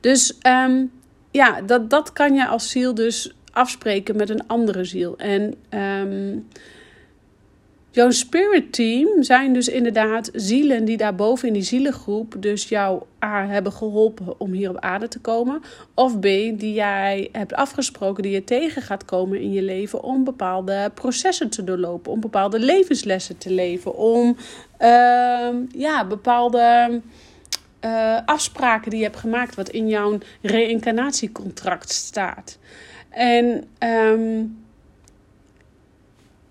Dus 0.00 0.38
um, 0.46 0.90
ja, 1.30 1.60
dat, 1.60 1.90
dat 1.90 2.12
kan 2.12 2.34
je 2.34 2.46
als 2.46 2.70
ziel 2.70 2.94
dus 2.94 3.34
afspreken 3.52 4.16
met 4.16 4.30
een 4.30 4.46
andere 4.46 4.84
ziel. 4.84 5.18
En 5.18 5.54
um, 5.70 6.46
Jouw 7.92 8.10
spirit 8.10 8.72
team 8.72 9.22
zijn 9.22 9.52
dus 9.52 9.68
inderdaad 9.68 10.30
zielen 10.34 10.84
die 10.84 10.96
daar 10.96 11.14
boven 11.14 11.48
in 11.48 11.54
die 11.54 11.62
zielengroep 11.62 12.34
dus 12.38 12.68
jou 12.68 13.02
A 13.24 13.46
hebben 13.46 13.72
geholpen 13.72 14.40
om 14.40 14.52
hier 14.52 14.70
op 14.70 14.78
aarde 14.78 15.08
te 15.08 15.18
komen. 15.18 15.62
Of 15.94 16.18
B, 16.18 16.22
die 16.22 16.72
jij 16.72 17.28
hebt 17.32 17.54
afgesproken, 17.54 18.22
die 18.22 18.32
je 18.32 18.44
tegen 18.44 18.82
gaat 18.82 19.04
komen 19.04 19.40
in 19.40 19.52
je 19.52 19.62
leven 19.62 20.02
om 20.02 20.24
bepaalde 20.24 20.90
processen 20.94 21.50
te 21.50 21.64
doorlopen, 21.64 22.12
om 22.12 22.20
bepaalde 22.20 22.58
levenslessen 22.58 23.38
te 23.38 23.50
leven, 23.50 23.96
om 23.96 24.36
uh, 24.80 25.48
ja, 25.68 26.04
bepaalde 26.08 27.00
uh, 27.84 28.18
afspraken 28.24 28.90
die 28.90 28.98
je 28.98 29.04
hebt 29.04 29.18
gemaakt, 29.18 29.54
wat 29.54 29.68
in 29.68 29.88
jouw 29.88 30.18
reïncarnatiecontract 30.42 31.90
staat. 31.90 32.58
En 33.10 33.64
um, 33.78 34.58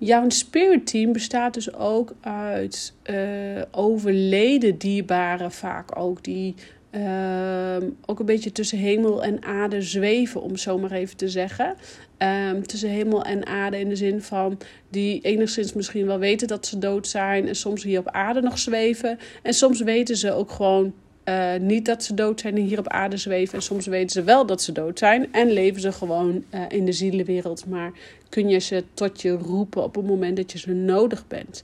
Jouw 0.01 0.29
spirit 0.29 0.88
team 0.88 1.12
bestaat 1.12 1.53
dus 1.53 1.74
ook 1.74 2.13
uit 2.21 2.93
uh, 3.09 3.62
overleden 3.71 4.77
dierbaren, 4.77 5.51
vaak 5.51 6.00
ook 6.00 6.24
die 6.24 6.55
uh, 6.91 7.77
ook 8.05 8.19
een 8.19 8.25
beetje 8.25 8.51
tussen 8.51 8.77
hemel 8.77 9.24
en 9.24 9.43
aarde 9.43 9.81
zweven, 9.81 10.41
om 10.41 10.57
zo 10.57 10.77
maar 10.77 10.91
even 10.91 11.17
te 11.17 11.29
zeggen. 11.29 11.75
Um, 12.17 12.67
tussen 12.67 12.89
hemel 12.89 13.24
en 13.24 13.45
aarde 13.45 13.79
in 13.79 13.89
de 13.89 13.95
zin 13.95 14.21
van 14.21 14.57
die 14.89 15.21
enigszins 15.21 15.74
misschien 15.74 16.05
wel 16.05 16.19
weten 16.19 16.48
dat 16.48 16.65
ze 16.65 16.79
dood 16.79 17.07
zijn 17.07 17.48
en 17.48 17.55
soms 17.55 17.83
hier 17.83 18.00
op 18.00 18.07
aarde 18.07 18.41
nog 18.41 18.59
zweven. 18.59 19.19
En 19.43 19.53
soms 19.53 19.81
weten 19.81 20.17
ze 20.17 20.31
ook 20.31 20.51
gewoon 20.51 20.93
uh, 21.29 21.55
niet 21.59 21.86
dat 21.86 22.03
ze 22.03 22.13
dood 22.13 22.39
zijn 22.39 22.55
en 22.55 22.63
hier 22.63 22.79
op 22.79 22.88
aarde 22.88 23.17
zweven. 23.17 23.55
En 23.55 23.62
soms 23.62 23.86
weten 23.86 24.09
ze 24.09 24.24
wel 24.24 24.45
dat 24.45 24.62
ze 24.62 24.71
dood 24.71 25.00
zijn 25.00 25.33
en 25.33 25.51
leven 25.51 25.81
ze 25.81 25.91
gewoon 25.91 26.43
uh, 26.53 26.62
in 26.67 26.86
de 26.86 26.91
zielenwereld. 26.91 27.65
Maar 27.65 27.91
kun 28.29 28.50
je 28.50 28.59
ze 28.59 28.83
tot 28.93 29.21
je 29.21 29.31
roepen 29.31 29.83
op 29.83 29.95
het 29.95 30.05
moment 30.05 30.38
dat 30.38 30.51
je 30.51 30.57
ze 30.57 30.74
nodig 30.74 31.27
bent. 31.27 31.63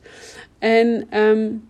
En 0.60 1.18
um, 1.20 1.68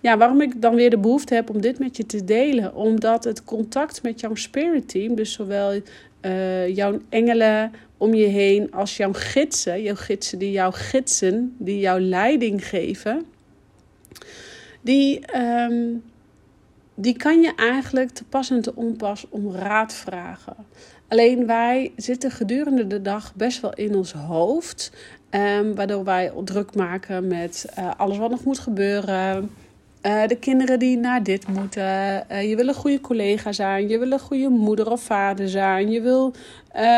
ja, 0.00 0.16
waarom 0.16 0.40
ik 0.40 0.62
dan 0.62 0.74
weer 0.74 0.90
de 0.90 0.98
behoefte 0.98 1.34
heb 1.34 1.50
om 1.50 1.60
dit 1.60 1.78
met 1.78 1.96
je 1.96 2.06
te 2.06 2.24
delen? 2.24 2.74
Omdat 2.74 3.24
het 3.24 3.44
contact 3.44 4.02
met 4.02 4.20
jouw 4.20 4.34
spirit 4.34 4.88
team, 4.88 5.14
dus 5.14 5.32
zowel 5.32 5.80
uh, 6.22 6.74
jouw 6.74 7.00
engelen 7.08 7.72
om 7.96 8.14
je 8.14 8.26
heen 8.26 8.72
als 8.72 8.96
jouw 8.96 9.12
gidsen, 9.12 9.82
jouw 9.82 9.94
gidsen 9.94 10.38
die 10.38 10.50
jou 10.50 10.72
gidsen, 10.72 11.54
die 11.58 11.78
jouw 11.78 11.98
leiding 11.98 12.68
geven, 12.68 13.24
die. 14.80 15.20
Um, 15.36 16.02
die 17.00 17.16
kan 17.16 17.40
je 17.40 17.52
eigenlijk 17.56 18.10
te 18.10 18.24
pas 18.24 18.50
en 18.50 18.62
te 18.62 18.74
onpas 18.74 19.26
om 19.28 19.52
raad 19.52 19.94
vragen. 19.94 20.56
Alleen 21.08 21.46
wij 21.46 21.92
zitten 21.96 22.30
gedurende 22.30 22.86
de 22.86 23.02
dag 23.02 23.34
best 23.34 23.60
wel 23.60 23.74
in 23.74 23.94
ons 23.94 24.12
hoofd. 24.12 24.92
Um, 25.30 25.74
waardoor 25.74 26.04
wij 26.04 26.32
druk 26.44 26.74
maken 26.74 27.26
met 27.26 27.66
uh, 27.78 27.90
alles 27.96 28.18
wat 28.18 28.30
nog 28.30 28.44
moet 28.44 28.58
gebeuren. 28.58 29.50
Uh, 30.02 30.26
de 30.26 30.36
kinderen 30.36 30.78
die 30.78 30.96
naar 30.96 31.22
dit 31.22 31.48
moeten. 31.48 32.26
Uh, 32.30 32.48
je 32.48 32.56
wil 32.56 32.68
een 32.68 32.74
goede 32.74 33.00
collega 33.00 33.52
zijn. 33.52 33.88
Je 33.88 33.98
wil 33.98 34.10
een 34.10 34.20
goede 34.20 34.48
moeder 34.48 34.90
of 34.90 35.02
vader 35.02 35.48
zijn. 35.48 35.90
Je 35.90 36.00
wil 36.00 36.34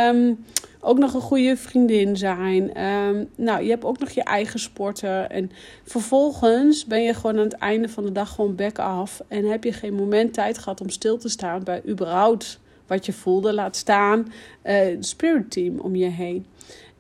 um, 0.09 0.45
ook 0.81 0.99
nog 0.99 1.15
een 1.15 1.21
goede 1.21 1.57
vriendin 1.57 2.17
zijn. 2.17 2.85
Um, 2.85 3.29
nou, 3.37 3.63
je 3.63 3.71
hebt 3.71 3.85
ook 3.85 3.99
nog 3.99 4.11
je 4.11 4.23
eigen 4.23 4.61
sporten. 4.61 5.31
En 5.31 5.51
vervolgens 5.85 6.87
ben 6.87 7.03
je 7.03 7.15
gewoon 7.15 7.39
aan 7.39 7.45
het 7.45 7.53
einde 7.53 7.89
van 7.89 8.05
de 8.05 8.13
dag 8.13 8.35
gewoon 8.35 8.55
back 8.55 8.79
af. 8.79 9.21
En 9.29 9.45
heb 9.45 9.65
je 9.65 9.73
geen 9.73 9.95
moment 9.95 10.33
tijd 10.33 10.59
gehad 10.59 10.81
om 10.81 10.89
stil 10.89 11.19
te 11.19 11.29
staan 11.29 11.63
bij 11.63 11.83
überhaupt 11.89 12.61
wat 12.87 13.07
je 13.07 13.13
voelde. 13.13 13.55
Laat 13.55 13.77
staan 13.77 14.33
uh, 14.65 14.97
spirit 15.01 15.51
team 15.51 15.79
om 15.79 15.97
je 15.97 16.09
heen. 16.09 16.47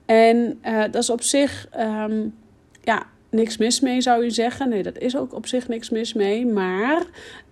En 0.06 0.60
dat 0.90 1.02
is 1.02 1.10
op 1.10 1.22
zich, 1.22 1.68
um, 1.78 2.34
ja, 2.82 3.06
niks 3.30 3.56
mis 3.56 3.80
mee 3.80 4.00
zou 4.00 4.24
je 4.24 4.30
zeggen. 4.30 4.68
Nee, 4.68 4.82
dat 4.82 4.98
is 4.98 5.16
ook 5.16 5.34
op 5.34 5.46
zich 5.46 5.68
niks 5.68 5.90
mis 5.90 6.12
mee. 6.12 6.46
Maar 6.46 7.02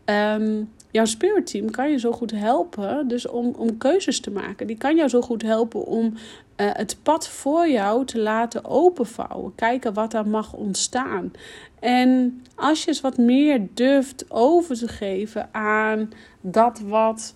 um, 0.04 0.72
jouw 0.90 1.04
spirit 1.04 1.46
team 1.46 1.70
kan 1.70 1.90
je 1.90 1.98
zo 1.98 2.12
goed 2.12 2.30
helpen 2.30 3.08
dus 3.08 3.26
om, 3.26 3.54
om 3.56 3.78
keuzes 3.78 4.20
te 4.20 4.30
maken. 4.30 4.66
Die 4.66 4.76
kan 4.76 4.96
jou 4.96 5.08
zo 5.08 5.20
goed 5.20 5.42
helpen 5.42 5.84
om 5.84 6.04
uh, 6.06 6.70
het 6.72 6.96
pad 7.02 7.28
voor 7.28 7.68
jou 7.68 8.04
te 8.04 8.18
laten 8.18 8.64
openvouwen. 8.64 9.54
Kijken 9.54 9.94
wat 9.94 10.14
er 10.14 10.28
mag 10.28 10.52
ontstaan. 10.52 11.32
En 11.80 12.42
als 12.54 12.80
je 12.80 12.88
eens 12.88 13.00
wat 13.00 13.18
meer 13.18 13.66
durft 13.74 14.24
over 14.28 14.76
te 14.76 14.88
geven 14.88 15.48
aan 15.52 16.12
dat 16.40 16.80
wat 16.80 17.34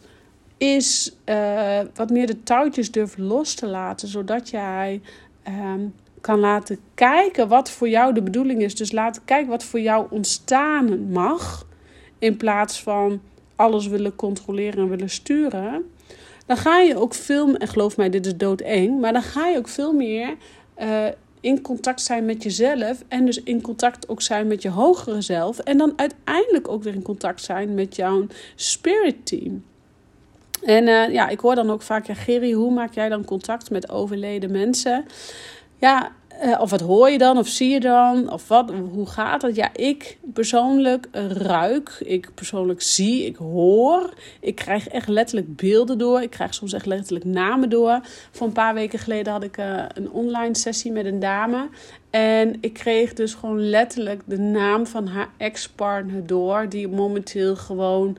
is, 0.56 1.16
uh, 1.25 1.80
wat 1.94 2.11
meer 2.11 2.26
de 2.26 2.42
touwtjes 2.42 2.90
durft 2.90 3.18
los 3.18 3.54
te 3.54 3.66
laten, 3.66 4.08
zodat 4.08 4.49
jij 4.49 5.00
um, 5.49 5.94
kan 6.22 6.38
laten 6.38 6.78
kijken 6.94 7.48
wat 7.48 7.70
voor 7.70 7.88
jou 7.88 8.14
de 8.14 8.22
bedoeling 8.22 8.62
is. 8.62 8.74
Dus 8.74 8.92
laten 8.92 9.22
kijken 9.24 9.50
wat 9.50 9.64
voor 9.64 9.80
jou 9.80 10.06
ontstaan 10.10 11.10
mag. 11.10 11.66
In 12.18 12.36
plaats 12.36 12.82
van 12.82 13.20
alles 13.56 13.86
willen 13.86 14.16
controleren 14.16 14.82
en 14.82 14.88
willen 14.88 15.10
sturen. 15.10 15.90
Dan 16.46 16.56
ga 16.56 16.78
je 16.78 16.96
ook 16.96 17.14
veel, 17.14 17.54
en 17.54 17.68
geloof 17.68 17.96
mij, 17.96 18.10
dit 18.10 18.26
is 18.26 18.36
doodeng. 18.36 19.00
Maar 19.00 19.12
dan 19.12 19.22
ga 19.22 19.46
je 19.46 19.58
ook 19.58 19.68
veel 19.68 19.92
meer 19.92 20.36
uh, 20.80 21.06
in 21.40 21.62
contact 21.62 22.00
zijn 22.00 22.24
met 22.24 22.42
jezelf. 22.42 23.02
En 23.08 23.24
dus 23.24 23.42
in 23.42 23.60
contact 23.60 24.08
ook 24.08 24.22
zijn 24.22 24.46
met 24.46 24.62
je 24.62 24.70
hogere 24.70 25.20
zelf. 25.20 25.58
En 25.58 25.78
dan 25.78 25.92
uiteindelijk 25.96 26.68
ook 26.68 26.82
weer 26.82 26.94
in 26.94 27.02
contact 27.02 27.42
zijn 27.42 27.74
met 27.74 27.96
jouw 27.96 28.26
spirit 28.54 29.26
team. 29.26 29.64
En 30.62 30.86
uh, 30.86 31.12
ja, 31.12 31.28
ik 31.28 31.40
hoor 31.40 31.54
dan 31.54 31.70
ook 31.70 31.82
vaak, 31.82 32.06
ja, 32.06 32.14
Gerry, 32.14 32.52
hoe 32.52 32.72
maak 32.72 32.94
jij 32.94 33.08
dan 33.08 33.24
contact 33.24 33.70
met 33.70 33.90
overleden 33.90 34.50
mensen? 34.50 35.04
Ja, 35.82 36.12
uh, 36.44 36.60
of 36.60 36.70
wat 36.70 36.80
hoor 36.80 37.10
je 37.10 37.18
dan, 37.18 37.38
of 37.38 37.48
zie 37.48 37.70
je 37.70 37.80
dan, 37.80 38.32
of 38.32 38.48
wat, 38.48 38.72
hoe 38.92 39.06
gaat 39.06 39.40
dat? 39.40 39.56
Ja, 39.56 39.70
ik 39.74 40.18
persoonlijk 40.32 41.08
ruik, 41.28 42.02
ik 42.04 42.30
persoonlijk 42.34 42.82
zie, 42.82 43.26
ik 43.26 43.36
hoor. 43.36 44.14
Ik 44.40 44.54
krijg 44.54 44.88
echt 44.88 45.08
letterlijk 45.08 45.56
beelden 45.56 45.98
door. 45.98 46.22
Ik 46.22 46.30
krijg 46.30 46.54
soms 46.54 46.72
echt 46.72 46.86
letterlijk 46.86 47.24
namen 47.24 47.68
door. 47.68 48.00
Voor 48.30 48.46
een 48.46 48.52
paar 48.52 48.74
weken 48.74 48.98
geleden 48.98 49.32
had 49.32 49.42
ik 49.42 49.56
uh, 49.56 49.84
een 49.94 50.10
online 50.10 50.56
sessie 50.56 50.92
met 50.92 51.04
een 51.04 51.20
dame. 51.20 51.68
En 52.10 52.56
ik 52.60 52.72
kreeg 52.72 53.12
dus 53.12 53.34
gewoon 53.34 53.68
letterlijk 53.68 54.22
de 54.26 54.38
naam 54.38 54.86
van 54.86 55.06
haar 55.06 55.28
ex-partner 55.36 56.26
door, 56.26 56.68
die 56.68 56.88
momenteel 56.88 57.56
gewoon 57.56 58.16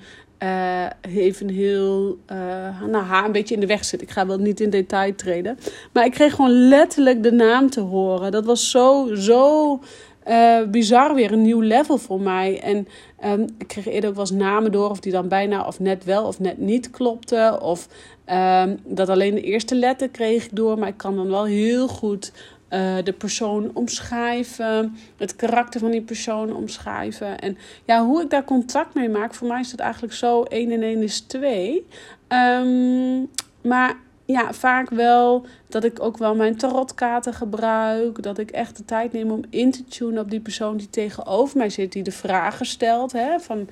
even 1.01 1.49
heel, 1.49 2.17
uh, 2.31 2.81
nou, 2.87 3.03
haar 3.03 3.25
een 3.25 3.31
beetje 3.31 3.53
in 3.53 3.59
de 3.59 3.67
weg 3.67 3.85
zit. 3.85 4.01
Ik 4.01 4.11
ga 4.11 4.27
wel 4.27 4.37
niet 4.37 4.59
in 4.59 4.69
detail 4.69 5.15
treden. 5.15 5.57
Maar 5.93 6.05
ik 6.05 6.11
kreeg 6.11 6.35
gewoon 6.35 6.67
letterlijk 6.67 7.23
de 7.23 7.31
naam 7.31 7.69
te 7.69 7.81
horen. 7.81 8.31
Dat 8.31 8.45
was 8.45 8.71
zo, 8.71 9.15
zo 9.15 9.79
uh, 10.27 10.63
bizar 10.67 11.15
weer 11.15 11.31
een 11.31 11.41
nieuw 11.41 11.61
level 11.61 11.97
voor 11.97 12.21
mij. 12.21 12.61
En 12.61 12.87
um, 13.25 13.47
ik 13.57 13.67
kreeg 13.67 13.87
eerder 13.87 14.09
ook 14.09 14.15
wel 14.15 14.27
namen 14.33 14.71
door 14.71 14.89
of 14.89 14.99
die 14.99 15.11
dan 15.11 15.27
bijna 15.27 15.65
of 15.65 15.79
net 15.79 16.03
wel 16.03 16.25
of 16.25 16.39
net 16.39 16.57
niet 16.57 16.89
klopten. 16.89 17.61
Of 17.61 17.87
um, 18.31 18.79
dat 18.85 19.09
alleen 19.09 19.35
de 19.35 19.41
eerste 19.41 19.75
letter 19.75 20.09
kreeg 20.09 20.45
ik 20.45 20.55
door. 20.55 20.79
Maar 20.79 20.87
ik 20.87 20.97
kan 20.97 21.15
dan 21.15 21.29
wel 21.29 21.45
heel 21.45 21.87
goed 21.87 22.31
uh, 22.73 22.95
de 23.03 23.13
persoon 23.13 23.71
omschrijven, 23.73 24.97
het 25.17 25.35
karakter 25.35 25.79
van 25.79 25.91
die 25.91 26.01
persoon 26.01 26.55
omschrijven. 26.55 27.39
En 27.39 27.57
ja, 27.85 28.05
hoe 28.05 28.21
ik 28.21 28.29
daar 28.29 28.43
contact 28.43 28.93
mee 28.93 29.09
maak, 29.09 29.33
voor 29.33 29.47
mij 29.47 29.59
is 29.59 29.71
het 29.71 29.79
eigenlijk 29.79 30.13
zo: 30.13 30.43
1 30.43 30.71
en 30.71 30.81
1 30.81 31.01
is 31.01 31.19
2. 31.19 31.87
Um, 32.27 33.29
maar 33.61 33.95
ja, 34.25 34.53
vaak 34.53 34.89
wel 34.89 35.45
dat 35.67 35.83
ik 35.83 36.01
ook 36.01 36.17
wel 36.17 36.35
mijn 36.35 36.57
tarotkaarten 36.57 37.33
gebruik. 37.33 38.23
Dat 38.23 38.37
ik 38.37 38.51
echt 38.51 38.77
de 38.77 38.85
tijd 38.85 39.13
neem 39.13 39.31
om 39.31 39.43
in 39.49 39.71
te 39.71 39.83
tunen 39.83 40.23
op 40.23 40.29
die 40.29 40.39
persoon 40.39 40.77
die 40.77 40.89
tegenover 40.89 41.57
mij 41.57 41.69
zit, 41.69 41.91
die 41.91 42.03
de 42.03 42.11
vragen 42.11 42.65
stelt. 42.65 43.11
Hè, 43.11 43.39
van, 43.39 43.69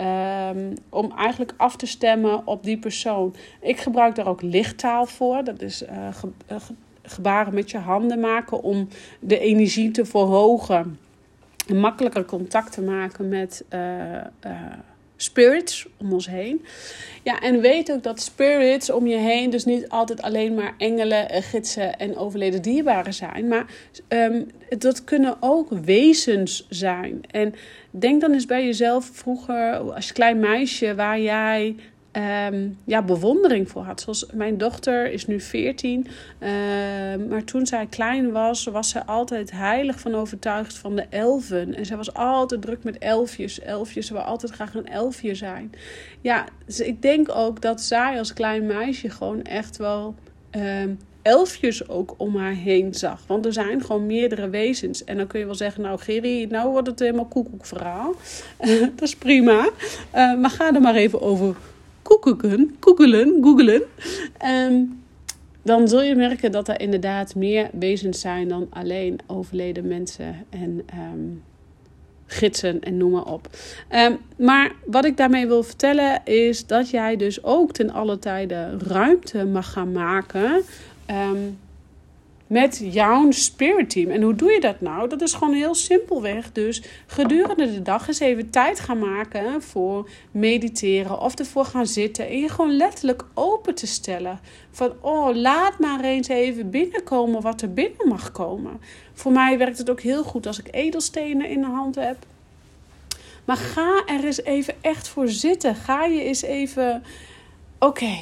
um, 0.00 0.74
om 0.88 1.12
eigenlijk 1.16 1.54
af 1.56 1.76
te 1.76 1.86
stemmen 1.86 2.46
op 2.46 2.62
die 2.62 2.78
persoon. 2.78 3.34
Ik 3.60 3.78
gebruik 3.80 4.14
daar 4.14 4.26
ook 4.26 4.42
lichttaal 4.42 5.06
voor. 5.06 5.44
Dat 5.44 5.62
is 5.62 5.82
uh, 5.82 5.88
gebaren 7.06 7.54
met 7.54 7.70
je 7.70 7.78
handen 7.78 8.20
maken 8.20 8.62
om 8.62 8.88
de 9.20 9.38
energie 9.38 9.90
te 9.90 10.04
verhogen. 10.04 10.98
En 11.68 11.78
makkelijker 11.78 12.24
contact 12.24 12.72
te 12.72 12.82
maken 12.82 13.28
met. 13.28 13.64
Uh, 13.74 14.20
spirits 15.16 15.86
om 15.96 16.12
ons 16.12 16.26
heen. 16.26 16.64
Ja, 17.22 17.40
en 17.40 17.60
weet 17.60 17.92
ook 17.92 18.02
dat 18.02 18.20
spirits 18.20 18.90
om 18.90 19.06
je 19.06 19.16
heen 19.16 19.50
dus 19.50 19.64
niet 19.64 19.88
altijd 19.88 20.22
alleen 20.22 20.54
maar 20.54 20.74
engelen, 20.78 21.30
eh, 21.30 21.42
gidsen 21.42 21.98
en 21.98 22.16
overleden 22.16 22.62
dierbaren 22.62 23.14
zijn. 23.14 23.48
Maar 23.48 23.66
um, 24.08 24.46
dat 24.78 25.04
kunnen 25.04 25.36
ook 25.40 25.70
wezens 25.70 26.66
zijn. 26.68 27.20
En 27.30 27.54
denk 27.90 28.20
dan 28.20 28.32
eens 28.32 28.46
bij 28.46 28.64
jezelf 28.64 29.10
vroeger, 29.12 29.76
als 29.76 30.12
klein 30.12 30.40
meisje, 30.40 30.94
waar 30.94 31.20
jij 31.20 31.76
um, 32.16 32.78
ja, 32.84 33.02
bewondering 33.02 33.70
voor 33.70 33.82
had. 33.82 34.00
Zoals 34.00 34.26
mijn 34.32 34.58
dochter 34.58 35.12
is 35.12 35.26
nu 35.26 35.40
14. 35.40 36.06
Uh, 36.40 37.12
ehm, 37.12 37.28
maar 37.28 37.44
toen 37.44 37.66
zij 37.66 37.86
klein 37.86 38.32
was, 38.32 38.64
was 38.64 38.88
ze 38.88 39.06
altijd 39.06 39.50
heilig 39.50 40.00
van 40.00 40.14
overtuigd 40.14 40.78
van 40.78 40.96
de 40.96 41.06
elfen. 41.10 41.74
En 41.74 41.86
zij 41.86 41.96
was 41.96 42.14
altijd 42.14 42.62
druk 42.62 42.84
met 42.84 42.98
elfjes. 42.98 43.60
Elfjes, 43.60 44.06
ze 44.06 44.12
wil 44.12 44.22
altijd 44.22 44.52
graag 44.52 44.74
een 44.74 44.88
elfje 44.88 45.34
zijn. 45.34 45.72
Ja, 46.20 46.44
dus 46.66 46.80
ik 46.80 47.02
denk 47.02 47.28
ook 47.34 47.60
dat 47.60 47.80
zij 47.80 48.18
als 48.18 48.32
klein 48.32 48.66
meisje 48.66 49.10
gewoon 49.10 49.42
echt 49.42 49.76
wel. 49.76 50.14
Um, 50.50 50.98
elfjes 51.22 51.88
ook 51.88 52.14
om 52.16 52.36
haar 52.36 52.54
heen 52.54 52.94
zag. 52.94 53.20
Want 53.26 53.46
er 53.46 53.52
zijn 53.52 53.84
gewoon 53.84 54.06
meerdere 54.06 54.48
wezens. 54.48 55.04
En 55.04 55.16
dan 55.16 55.26
kun 55.26 55.38
je 55.38 55.46
wel 55.46 55.54
zeggen, 55.54 55.82
nou 55.82 55.98
Gerry, 55.98 56.46
nou 56.50 56.70
wordt 56.70 56.86
het 56.86 56.98
helemaal 56.98 57.26
koekoek 57.26 57.66
verhaal. 57.66 58.14
dat 58.94 59.02
is 59.02 59.16
prima. 59.16 59.70
Uh, 60.14 60.38
maar 60.38 60.50
ga 60.50 60.74
er 60.74 60.80
maar 60.80 60.94
even 60.94 61.20
over 61.20 61.56
koekelen, 62.06 62.76
koekelen, 62.78 63.38
googelen. 63.40 63.82
Um, 64.44 65.04
dan 65.62 65.88
zul 65.88 66.02
je 66.02 66.14
merken 66.14 66.52
dat 66.52 66.68
er 66.68 66.80
inderdaad 66.80 67.34
meer 67.34 67.68
wezens 67.72 68.20
zijn 68.20 68.48
dan 68.48 68.66
alleen 68.70 69.18
overleden 69.26 69.86
mensen 69.86 70.44
en 70.50 70.84
um, 71.12 71.42
gidsen 72.26 72.80
en 72.80 72.96
noem 72.96 73.10
maar 73.10 73.24
op. 73.24 73.48
Um, 73.94 74.18
maar 74.38 74.72
wat 74.84 75.04
ik 75.04 75.16
daarmee 75.16 75.46
wil 75.46 75.62
vertellen 75.62 76.24
is 76.24 76.66
dat 76.66 76.90
jij 76.90 77.16
dus 77.16 77.44
ook 77.44 77.72
ten 77.72 77.90
alle 77.90 78.18
tijde 78.18 78.78
ruimte 78.78 79.44
mag 79.44 79.72
gaan 79.72 79.92
maken. 79.92 80.62
Met 82.46 82.80
jouw 82.82 83.30
spirit 83.30 83.90
team. 83.90 84.10
En 84.10 84.22
hoe 84.22 84.34
doe 84.34 84.52
je 84.52 84.60
dat 84.60 84.80
nou? 84.80 85.08
Dat 85.08 85.22
is 85.22 85.34
gewoon 85.34 85.54
heel 85.54 85.74
simpelweg. 85.74 86.52
Dus 86.52 86.82
gedurende 87.06 87.72
de 87.72 87.82
dag 87.82 88.08
eens 88.08 88.20
even 88.20 88.50
tijd 88.50 88.80
gaan 88.80 88.98
maken 88.98 89.62
voor 89.62 90.08
mediteren 90.30 91.20
of 91.20 91.34
ervoor 91.34 91.64
gaan 91.64 91.86
zitten. 91.86 92.28
En 92.28 92.38
je 92.38 92.48
gewoon 92.48 92.76
letterlijk 92.76 93.24
open 93.34 93.74
te 93.74 93.86
stellen. 93.86 94.40
Van 94.70 94.92
oh, 95.00 95.34
laat 95.34 95.78
maar 95.78 96.00
eens 96.00 96.28
even 96.28 96.70
binnenkomen 96.70 97.42
wat 97.42 97.62
er 97.62 97.72
binnen 97.72 98.08
mag 98.08 98.32
komen. 98.32 98.80
Voor 99.14 99.32
mij 99.32 99.58
werkt 99.58 99.78
het 99.78 99.90
ook 99.90 100.00
heel 100.00 100.22
goed 100.22 100.46
als 100.46 100.58
ik 100.58 100.68
edelstenen 100.70 101.48
in 101.48 101.60
de 101.60 101.66
hand 101.66 101.94
heb. 101.94 102.16
Maar 103.44 103.56
ga 103.56 104.02
er 104.06 104.24
eens 104.24 104.42
even 104.42 104.74
echt 104.80 105.08
voor 105.08 105.28
zitten. 105.28 105.74
Ga 105.74 106.04
je 106.04 106.22
eens 106.22 106.42
even. 106.42 107.02
Oké, 107.78 108.16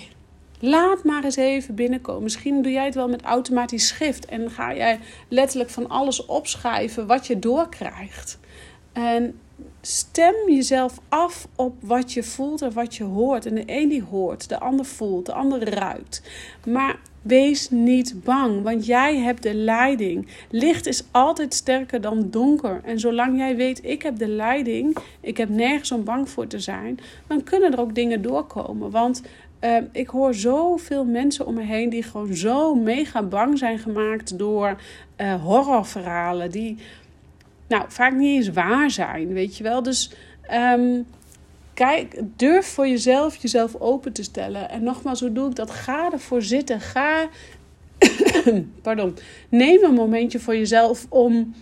Laat 0.65 1.05
maar 1.05 1.25
eens 1.25 1.37
even 1.37 1.75
binnenkomen. 1.75 2.23
Misschien 2.23 2.63
doe 2.63 2.73
jij 2.73 2.85
het 2.85 2.95
wel 2.95 3.09
met 3.09 3.23
automatisch 3.23 3.87
schrift 3.87 4.25
en 4.25 4.51
ga 4.51 4.75
jij 4.75 4.99
letterlijk 5.29 5.71
van 5.71 5.89
alles 5.89 6.27
opschrijven 6.27 7.07
wat 7.07 7.27
je 7.27 7.39
doorkrijgt. 7.39 8.39
En 8.93 9.39
stem 9.81 10.35
jezelf 10.47 10.99
af 11.09 11.49
op 11.57 11.75
wat 11.81 12.13
je 12.13 12.23
voelt 12.23 12.63
en 12.63 12.73
wat 12.73 12.95
je 12.95 13.05
hoort. 13.05 13.47
En 13.47 13.55
de 13.55 13.63
een 13.67 13.89
die 13.89 14.03
hoort, 14.03 14.49
de 14.49 14.61
ander 14.61 14.85
voelt, 14.85 15.27
de 15.27 15.33
ander 15.33 15.69
ruikt. 15.75 16.23
Maar 16.67 16.99
wees 17.23 17.71
niet 17.71 18.25
bang, 18.25 18.63
want 18.63 18.87
jij 18.87 19.17
hebt 19.17 19.43
de 19.43 19.55
leiding. 19.55 20.29
Licht 20.51 20.87
is 20.87 21.05
altijd 21.11 21.55
sterker 21.55 22.01
dan 22.01 22.31
donker. 22.31 22.81
En 22.85 23.01
zolang 23.01 23.39
jij 23.39 23.57
weet, 23.57 23.85
ik 23.85 24.03
heb 24.03 24.19
de 24.19 24.29
leiding, 24.29 24.97
ik 25.21 25.37
heb 25.37 25.49
nergens 25.49 25.93
om 25.93 26.05
bang 26.05 26.29
voor 26.29 26.47
te 26.47 26.59
zijn, 26.59 26.99
dan 27.27 27.43
kunnen 27.43 27.73
er 27.73 27.81
ook 27.81 27.95
dingen 27.95 28.23
doorkomen. 28.23 28.91
Want 28.91 29.23
uh, 29.65 29.77
ik 29.93 30.09
hoor 30.09 30.35
zoveel 30.35 31.05
mensen 31.05 31.47
om 31.47 31.55
me 31.55 31.63
heen 31.63 31.89
die 31.89 32.03
gewoon 32.03 32.35
zo 32.35 32.75
mega 32.75 33.23
bang 33.23 33.59
zijn 33.59 33.79
gemaakt 33.79 34.39
door 34.39 34.77
uh, 35.17 35.43
horrorverhalen. 35.43 36.51
Die 36.51 36.77
nou 37.69 37.85
vaak 37.89 38.13
niet 38.13 38.37
eens 38.37 38.55
waar 38.55 38.91
zijn, 38.91 39.33
weet 39.33 39.57
je 39.57 39.63
wel. 39.63 39.83
Dus 39.83 40.13
um, 40.53 41.07
kijk, 41.75 42.21
durf 42.37 42.67
voor 42.67 42.89
jezelf 42.89 43.37
jezelf 43.37 43.75
open 43.75 44.13
te 44.13 44.23
stellen. 44.23 44.71
En 44.71 44.83
nogmaals, 44.83 45.21
hoe 45.21 45.33
doe 45.33 45.49
ik 45.49 45.57
dat? 45.57 45.71
Ga 45.71 46.13
ervoor 46.13 46.43
zitten. 46.43 46.81
Ga. 46.81 47.29
Pardon. 48.83 49.17
Neem 49.49 49.85
een 49.85 49.95
momentje 49.95 50.41
voor 50.41 50.57
jezelf 50.57 51.07
om 51.09 51.55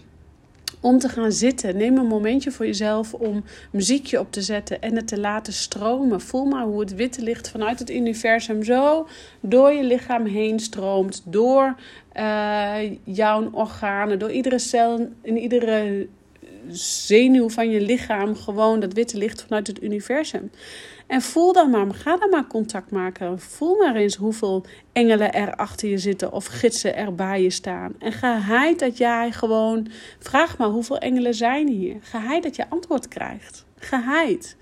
om 0.82 0.98
te 0.98 1.08
gaan 1.08 1.32
zitten. 1.32 1.76
Neem 1.76 1.96
een 1.96 2.06
momentje 2.06 2.50
voor 2.50 2.66
jezelf 2.66 3.14
om 3.14 3.44
muziekje 3.70 4.20
op 4.20 4.32
te 4.32 4.42
zetten 4.42 4.80
en 4.80 4.96
het 4.96 5.06
te 5.06 5.20
laten 5.20 5.52
stromen. 5.52 6.20
Voel 6.20 6.44
maar 6.44 6.64
hoe 6.64 6.80
het 6.80 6.94
witte 6.94 7.22
licht 7.22 7.50
vanuit 7.50 7.78
het 7.78 7.90
universum 7.90 8.62
zo 8.62 9.08
door 9.40 9.72
je 9.72 9.84
lichaam 9.84 10.26
heen 10.26 10.60
stroomt. 10.60 11.22
Door 11.24 11.74
uh, 12.16 12.74
jouw 13.04 13.50
organen, 13.52 14.18
door 14.18 14.30
iedere 14.30 14.58
cel 14.58 15.08
in 15.22 15.38
iedere 15.38 16.06
zenuw 16.68 17.48
van 17.48 17.70
je 17.70 17.80
lichaam. 17.80 18.36
Gewoon 18.36 18.80
dat 18.80 18.92
witte 18.92 19.18
licht 19.18 19.42
vanuit 19.42 19.66
het 19.66 19.82
universum. 19.82 20.50
En 21.12 21.22
voel 21.22 21.52
dan 21.52 21.70
maar, 21.70 21.94
ga 21.94 22.16
dan 22.16 22.30
maar 22.30 22.46
contact 22.46 22.90
maken. 22.90 23.40
Voel 23.40 23.76
maar 23.76 23.94
eens 23.94 24.16
hoeveel 24.16 24.64
engelen 24.92 25.32
er 25.32 25.54
achter 25.54 25.88
je 25.88 25.98
zitten 25.98 26.32
of 26.32 26.46
gidsen 26.46 26.96
er 26.96 27.14
bij 27.14 27.42
je 27.42 27.50
staan. 27.50 27.94
En 27.98 28.12
geheid 28.12 28.78
dat 28.78 28.98
jij 28.98 29.32
gewoon, 29.32 29.86
vraag 30.18 30.58
maar 30.58 30.68
hoeveel 30.68 30.98
engelen 30.98 31.34
zijn 31.34 31.68
hier. 31.68 31.96
Geheid 32.00 32.42
dat 32.42 32.56
je 32.56 32.68
antwoord 32.70 33.08
krijgt. 33.08 33.64
Geheid. 33.76 34.56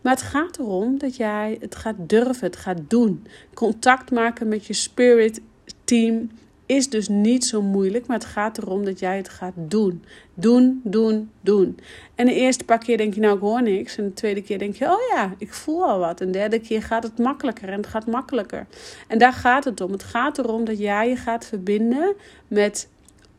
Maar 0.00 0.12
het 0.12 0.22
gaat 0.22 0.58
erom 0.58 0.98
dat 0.98 1.16
jij 1.16 1.56
het 1.60 1.74
gaat 1.74 1.96
durven, 1.98 2.46
het 2.46 2.56
gaat 2.56 2.80
doen. 2.88 3.26
Contact 3.54 4.10
maken 4.10 4.48
met 4.48 4.66
je 4.66 4.72
spirit 4.72 5.40
team 5.84 6.30
is 6.76 6.88
dus 6.88 7.08
niet 7.08 7.44
zo 7.44 7.62
moeilijk, 7.62 8.06
maar 8.06 8.16
het 8.16 8.26
gaat 8.26 8.58
erom 8.58 8.84
dat 8.84 8.98
jij 8.98 9.16
het 9.16 9.28
gaat 9.28 9.52
doen. 9.56 10.04
Doen, 10.34 10.80
doen, 10.84 11.30
doen. 11.40 11.78
En 12.14 12.26
de 12.26 12.34
eerste 12.34 12.64
paar 12.64 12.78
keer 12.78 12.96
denk 12.96 13.14
je, 13.14 13.20
nou, 13.20 13.34
ik 13.34 13.40
hoor 13.40 13.62
niks. 13.62 13.96
En 13.96 14.04
de 14.04 14.12
tweede 14.12 14.42
keer 14.42 14.58
denk 14.58 14.74
je, 14.74 14.84
oh 14.84 15.00
ja, 15.14 15.34
ik 15.38 15.52
voel 15.52 15.84
al 15.84 15.98
wat. 15.98 16.20
En 16.20 16.26
de 16.26 16.32
derde 16.32 16.58
keer 16.58 16.82
gaat 16.82 17.02
het 17.02 17.18
makkelijker 17.18 17.68
en 17.68 17.76
het 17.76 17.86
gaat 17.86 18.06
makkelijker. 18.06 18.66
En 19.08 19.18
daar 19.18 19.32
gaat 19.32 19.64
het 19.64 19.80
om. 19.80 19.92
Het 19.92 20.02
gaat 20.02 20.38
erom 20.38 20.64
dat 20.64 20.78
jij 20.78 21.08
je 21.08 21.16
gaat 21.16 21.46
verbinden 21.46 22.14
met 22.48 22.88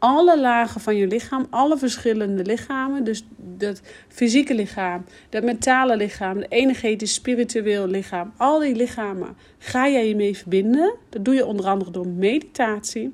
alle 0.03 0.39
lagen 0.39 0.81
van 0.81 0.95
je 0.95 1.07
lichaam, 1.07 1.47
alle 1.49 1.77
verschillende 1.77 2.43
lichamen. 2.43 3.03
Dus 3.03 3.25
dat 3.37 3.81
fysieke 4.07 4.55
lichaam, 4.55 5.05
dat 5.29 5.43
mentale 5.43 5.97
lichaam, 5.97 6.37
de 6.37 6.45
energetisch 6.47 7.13
spiritueel 7.13 7.87
lichaam. 7.87 8.33
Al 8.37 8.59
die 8.59 8.75
lichamen 8.75 9.37
ga 9.57 9.89
jij 9.89 10.07
je 10.07 10.15
mee 10.15 10.37
verbinden. 10.37 10.93
Dat 11.09 11.25
doe 11.25 11.33
je 11.33 11.45
onder 11.45 11.65
andere 11.65 11.91
door 11.91 12.07
meditatie. 12.07 13.13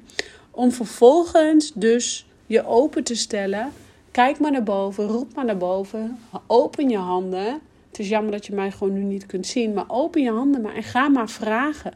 Om 0.52 0.71
vervolgens 0.71 1.71
dus 1.73 2.28
je 2.45 2.65
open 2.65 3.04
te 3.04 3.15
stellen. 3.15 3.71
Kijk 4.12 4.39
maar 4.39 4.52
naar 4.52 4.63
boven, 4.63 5.08
roep 5.08 5.36
maar 5.36 5.45
naar 5.45 5.58
boven. 5.58 6.19
Open 6.47 6.89
je 6.89 6.97
handen. 6.97 7.60
Het 7.89 7.99
is 7.99 8.10
jammer 8.10 8.32
dat 8.32 8.45
je 8.45 8.54
mij 8.54 8.71
gewoon 8.71 8.93
nu 8.93 9.04
niet 9.04 9.25
kunt 9.25 9.47
zien, 9.47 9.73
maar 9.73 9.86
open 9.88 10.21
je 10.21 10.32
handen 10.32 10.62
maar 10.62 10.75
en 10.75 10.84
ga 10.84 11.08
maar 11.08 11.30
vragen. 11.30 11.93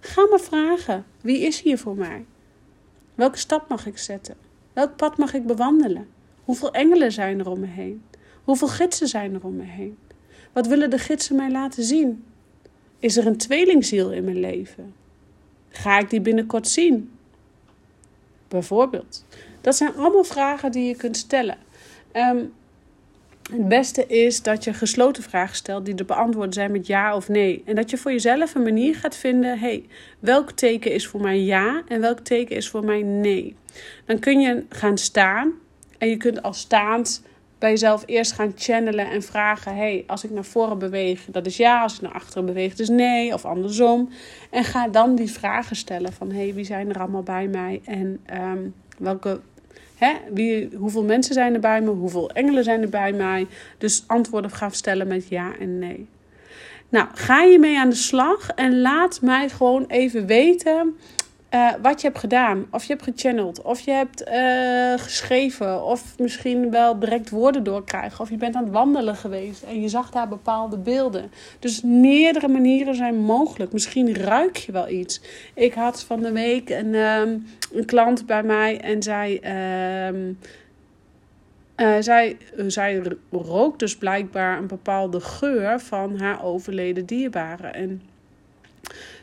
Ga 0.00 0.26
maar 0.30 0.40
vragen. 0.40 1.04
Wie 1.20 1.38
is 1.38 1.60
hier 1.60 1.78
voor 1.78 1.96
mij? 1.96 2.24
Welke 3.20 3.38
stap 3.38 3.68
mag 3.68 3.86
ik 3.86 3.98
zetten? 3.98 4.34
Welk 4.72 4.96
pad 4.96 5.16
mag 5.16 5.34
ik 5.34 5.46
bewandelen? 5.46 6.08
Hoeveel 6.44 6.72
engelen 6.72 7.12
zijn 7.12 7.38
er 7.38 7.50
om 7.50 7.60
me 7.60 7.66
heen? 7.66 8.02
Hoeveel 8.44 8.68
gidsen 8.68 9.08
zijn 9.08 9.34
er 9.34 9.44
om 9.44 9.56
me 9.56 9.62
heen? 9.62 9.98
Wat 10.52 10.66
willen 10.66 10.90
de 10.90 10.98
gidsen 10.98 11.36
mij 11.36 11.50
laten 11.50 11.82
zien? 11.82 12.24
Is 12.98 13.16
er 13.16 13.26
een 13.26 13.36
tweelingziel 13.36 14.12
in 14.12 14.24
mijn 14.24 14.40
leven? 14.40 14.94
Ga 15.68 15.98
ik 15.98 16.10
die 16.10 16.20
binnenkort 16.20 16.68
zien? 16.68 17.10
Bijvoorbeeld. 18.48 19.24
Dat 19.60 19.76
zijn 19.76 19.94
allemaal 19.94 20.24
vragen 20.24 20.72
die 20.72 20.86
je 20.86 20.96
kunt 20.96 21.16
stellen. 21.16 21.58
Ehm, 22.12 22.44
het 23.42 23.68
beste 23.68 24.06
is 24.06 24.42
dat 24.42 24.64
je 24.64 24.72
gesloten 24.72 25.22
vragen 25.22 25.56
stelt 25.56 25.84
die 25.84 25.94
te 25.94 26.04
beantwoorden 26.04 26.52
zijn 26.52 26.72
met 26.72 26.86
ja 26.86 27.16
of 27.16 27.28
nee. 27.28 27.62
En 27.66 27.74
dat 27.74 27.90
je 27.90 27.96
voor 27.96 28.10
jezelf 28.10 28.54
een 28.54 28.62
manier 28.62 28.94
gaat 28.94 29.16
vinden: 29.16 29.58
hey, 29.58 29.84
welk 30.18 30.50
teken 30.50 30.92
is 30.92 31.06
voor 31.06 31.20
mij 31.20 31.40
ja 31.40 31.82
en 31.88 32.00
welk 32.00 32.20
teken 32.20 32.56
is 32.56 32.68
voor 32.68 32.84
mij 32.84 33.02
nee. 33.02 33.56
Dan 34.04 34.18
kun 34.18 34.40
je 34.40 34.64
gaan 34.68 34.98
staan 34.98 35.52
en 35.98 36.08
je 36.08 36.16
kunt 36.16 36.42
al 36.42 36.52
staand 36.52 37.22
bij 37.58 37.70
jezelf 37.70 38.02
eerst 38.06 38.32
gaan 38.32 38.52
channelen 38.56 39.10
en 39.10 39.22
vragen: 39.22 39.76
hey, 39.76 40.04
als 40.06 40.24
ik 40.24 40.30
naar 40.30 40.44
voren 40.44 40.78
beweeg, 40.78 41.24
dat 41.30 41.46
is 41.46 41.56
ja, 41.56 41.82
als 41.82 41.94
ik 41.94 42.00
naar 42.00 42.12
achteren 42.12 42.46
beweeg, 42.46 42.78
is 42.78 42.88
nee, 42.88 43.34
of 43.34 43.44
andersom. 43.44 44.08
En 44.50 44.64
ga 44.64 44.88
dan 44.88 45.14
die 45.14 45.30
vragen 45.30 45.76
stellen: 45.76 46.12
van 46.12 46.30
hey, 46.30 46.54
wie 46.54 46.64
zijn 46.64 46.88
er 46.88 47.00
allemaal 47.00 47.22
bij 47.22 47.46
mij 47.46 47.80
en 47.84 48.20
um, 48.32 48.74
welke 48.98 49.40
Hè? 49.96 50.12
Wie, 50.32 50.68
hoeveel 50.76 51.04
mensen 51.04 51.34
zijn 51.34 51.54
er 51.54 51.60
bij 51.60 51.80
me? 51.80 51.90
Hoeveel 51.90 52.30
engelen 52.30 52.64
zijn 52.64 52.82
er 52.82 52.88
bij 52.88 53.12
mij? 53.12 53.46
Dus 53.78 54.04
antwoorden 54.06 54.50
gaan 54.50 54.72
stellen 54.72 55.06
met 55.06 55.28
ja 55.28 55.52
en 55.58 55.78
nee. 55.78 56.06
Nou, 56.88 57.08
ga 57.14 57.42
je 57.42 57.58
mee 57.58 57.78
aan 57.78 57.90
de 57.90 57.96
slag 57.96 58.50
en 58.50 58.80
laat 58.80 59.20
mij 59.22 59.48
gewoon 59.48 59.84
even 59.88 60.26
weten 60.26 60.96
uh, 61.54 61.72
wat 61.82 62.00
je 62.00 62.06
hebt 62.06 62.20
gedaan. 62.20 62.66
Of 62.70 62.84
je 62.84 62.92
hebt 62.92 63.04
gechanneld. 63.04 63.62
Of 63.62 63.80
je 63.80 63.90
hebt 63.90 64.28
uh, 64.28 65.04
geschreven. 65.04 65.84
Of 65.84 66.18
misschien 66.18 66.70
wel 66.70 66.98
direct 66.98 67.30
woorden 67.30 67.62
doorkrijgen. 67.62 68.20
Of 68.20 68.30
je 68.30 68.36
bent 68.36 68.54
aan 68.54 68.64
het 68.64 68.72
wandelen 68.72 69.16
geweest 69.16 69.62
en 69.62 69.80
je 69.80 69.88
zag 69.88 70.10
daar 70.10 70.28
bepaalde 70.28 70.78
beelden. 70.78 71.30
Dus 71.58 71.82
meerdere 71.82 72.48
manieren 72.48 72.94
zijn 72.94 73.16
mogelijk. 73.16 73.72
Misschien 73.72 74.14
ruik 74.14 74.56
je 74.56 74.72
wel 74.72 74.88
iets. 74.88 75.20
Ik 75.54 75.74
had 75.74 76.02
van 76.02 76.20
de 76.20 76.32
week 76.32 76.70
een, 76.70 76.94
um, 76.94 77.46
een 77.72 77.84
klant 77.84 78.26
bij 78.26 78.42
mij 78.42 78.80
en 78.80 79.02
zij. 79.02 79.40
Um, 80.08 80.38
uh, 81.76 81.94
zij, 82.00 82.36
zij 82.66 83.02
rookt 83.30 83.78
dus 83.78 83.96
blijkbaar 83.96 84.58
een 84.58 84.66
bepaalde 84.66 85.20
geur 85.20 85.80
van 85.80 86.18
haar 86.18 86.44
overleden 86.44 87.06
dierbaren. 87.06 87.74
En 87.74 88.02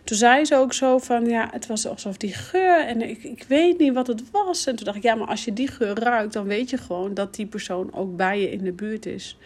toen 0.08 0.18
zei 0.18 0.46
ze 0.46 0.56
ook 0.56 0.74
zo 0.74 0.98
van, 0.98 1.26
ja, 1.26 1.48
het 1.52 1.68
was 1.68 1.88
alsof 1.88 2.18
die 2.18 2.34
geur 2.34 2.86
en 2.86 3.02
ik, 3.02 3.24
ik 3.24 3.46
weet 3.48 3.78
niet 3.78 3.94
wat 3.94 4.08
het 4.08 4.32
was. 4.32 4.66
En 4.66 4.76
toen 4.76 4.86
dacht 4.86 4.98
ik, 4.98 5.04
ja, 5.04 5.16
maar 5.16 5.28
als 5.28 5.46
je 5.46 5.54
die 5.54 5.68
geur 5.68 6.00
ruikt, 6.00 6.34
dan 6.34 6.46
weet 6.46 6.70
je 6.70 6.78
gewoon 6.78 7.14
dat 7.14 7.36
die 7.36 7.46
persoon 7.46 7.94
ook 7.94 8.16
bij 8.16 8.42
je 8.42 8.52
in 8.52 8.64
de 8.64 8.72
buurt 8.72 9.06
is. 9.06 9.38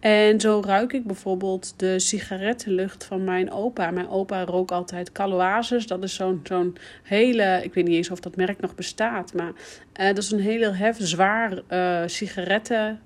En 0.00 0.40
zo 0.40 0.62
ruik 0.64 0.92
ik 0.92 1.04
bijvoorbeeld 1.04 1.74
de 1.76 1.98
sigarettenlucht 1.98 3.04
van 3.04 3.24
mijn 3.24 3.50
opa. 3.50 3.90
Mijn 3.90 4.08
opa 4.08 4.44
rook 4.44 4.70
altijd 4.70 5.12
Caloases. 5.12 5.86
Dat 5.86 6.02
is 6.02 6.14
zo'n 6.14 6.40
zo'n 6.42 6.76
hele, 7.02 7.60
ik 7.62 7.74
weet 7.74 7.84
niet 7.84 7.96
eens 7.96 8.10
of 8.10 8.20
dat 8.20 8.36
merk 8.36 8.60
nog 8.60 8.74
bestaat, 8.74 9.34
maar 9.34 9.52
uh, 10.00 10.06
dat 10.06 10.18
is 10.18 10.30
een 10.30 10.40
hele 10.40 10.70
hef, 10.70 10.96
zwaar 11.00 11.60
uh, 11.68 12.02
sigaretten 12.06 13.00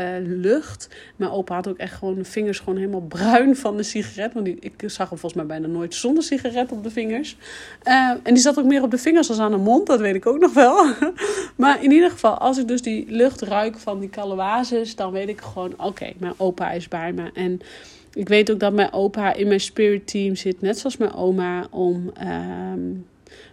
uh, 0.00 0.06
lucht. 0.20 0.88
Mijn 1.16 1.30
opa 1.30 1.54
had 1.54 1.68
ook 1.68 1.76
echt 1.76 1.94
gewoon 1.94 2.14
de 2.14 2.24
vingers 2.24 2.58
gewoon 2.58 2.76
helemaal 2.76 3.06
bruin 3.16 3.56
van 3.56 3.76
de 3.76 3.82
sigaret. 3.82 4.32
Want 4.32 4.44
die, 4.44 4.56
ik 4.60 4.74
zag 4.76 5.08
hem 5.08 5.18
volgens 5.18 5.34
mij 5.34 5.46
bijna 5.46 5.66
nooit 5.66 5.94
zonder 5.94 6.22
sigaret 6.22 6.72
op 6.72 6.82
de 6.82 6.90
vingers. 6.90 7.36
Uh, 7.84 8.10
en 8.22 8.34
die 8.34 8.36
zat 8.36 8.58
ook 8.58 8.64
meer 8.64 8.82
op 8.82 8.90
de 8.90 8.98
vingers 8.98 9.26
dan 9.26 9.40
aan 9.40 9.50
de 9.50 9.56
mond. 9.56 9.86
Dat 9.86 10.00
weet 10.00 10.14
ik 10.14 10.26
ook 10.26 10.38
nog 10.38 10.52
wel. 10.52 10.86
maar 11.56 11.84
in 11.84 11.90
ieder 11.90 12.10
geval, 12.10 12.38
als 12.38 12.58
ik 12.58 12.68
dus 12.68 12.82
die 12.82 13.04
lucht 13.08 13.40
ruik 13.40 13.78
van 13.78 14.00
die 14.00 14.10
caloases, 14.10 14.96
dan 14.96 15.12
weet 15.12 15.28
ik 15.28 15.40
gewoon, 15.40 15.74
oké, 15.76 16.12
mijn 16.18 16.34
opa 16.36 16.70
is 16.70 16.88
bij 16.88 17.12
me. 17.12 17.30
En 17.34 17.60
ik 18.12 18.28
weet 18.28 18.50
ook 18.50 18.60
dat 18.60 18.72
mijn 18.72 18.92
opa 18.92 19.34
in 19.34 19.48
mijn 19.48 19.60
spirit 19.60 20.06
team 20.06 20.36
zit, 20.36 20.60
net 20.60 20.78
zoals 20.78 20.96
mijn 20.96 21.14
oma, 21.14 21.66
om... 21.70 22.12
Uh, 22.22 22.72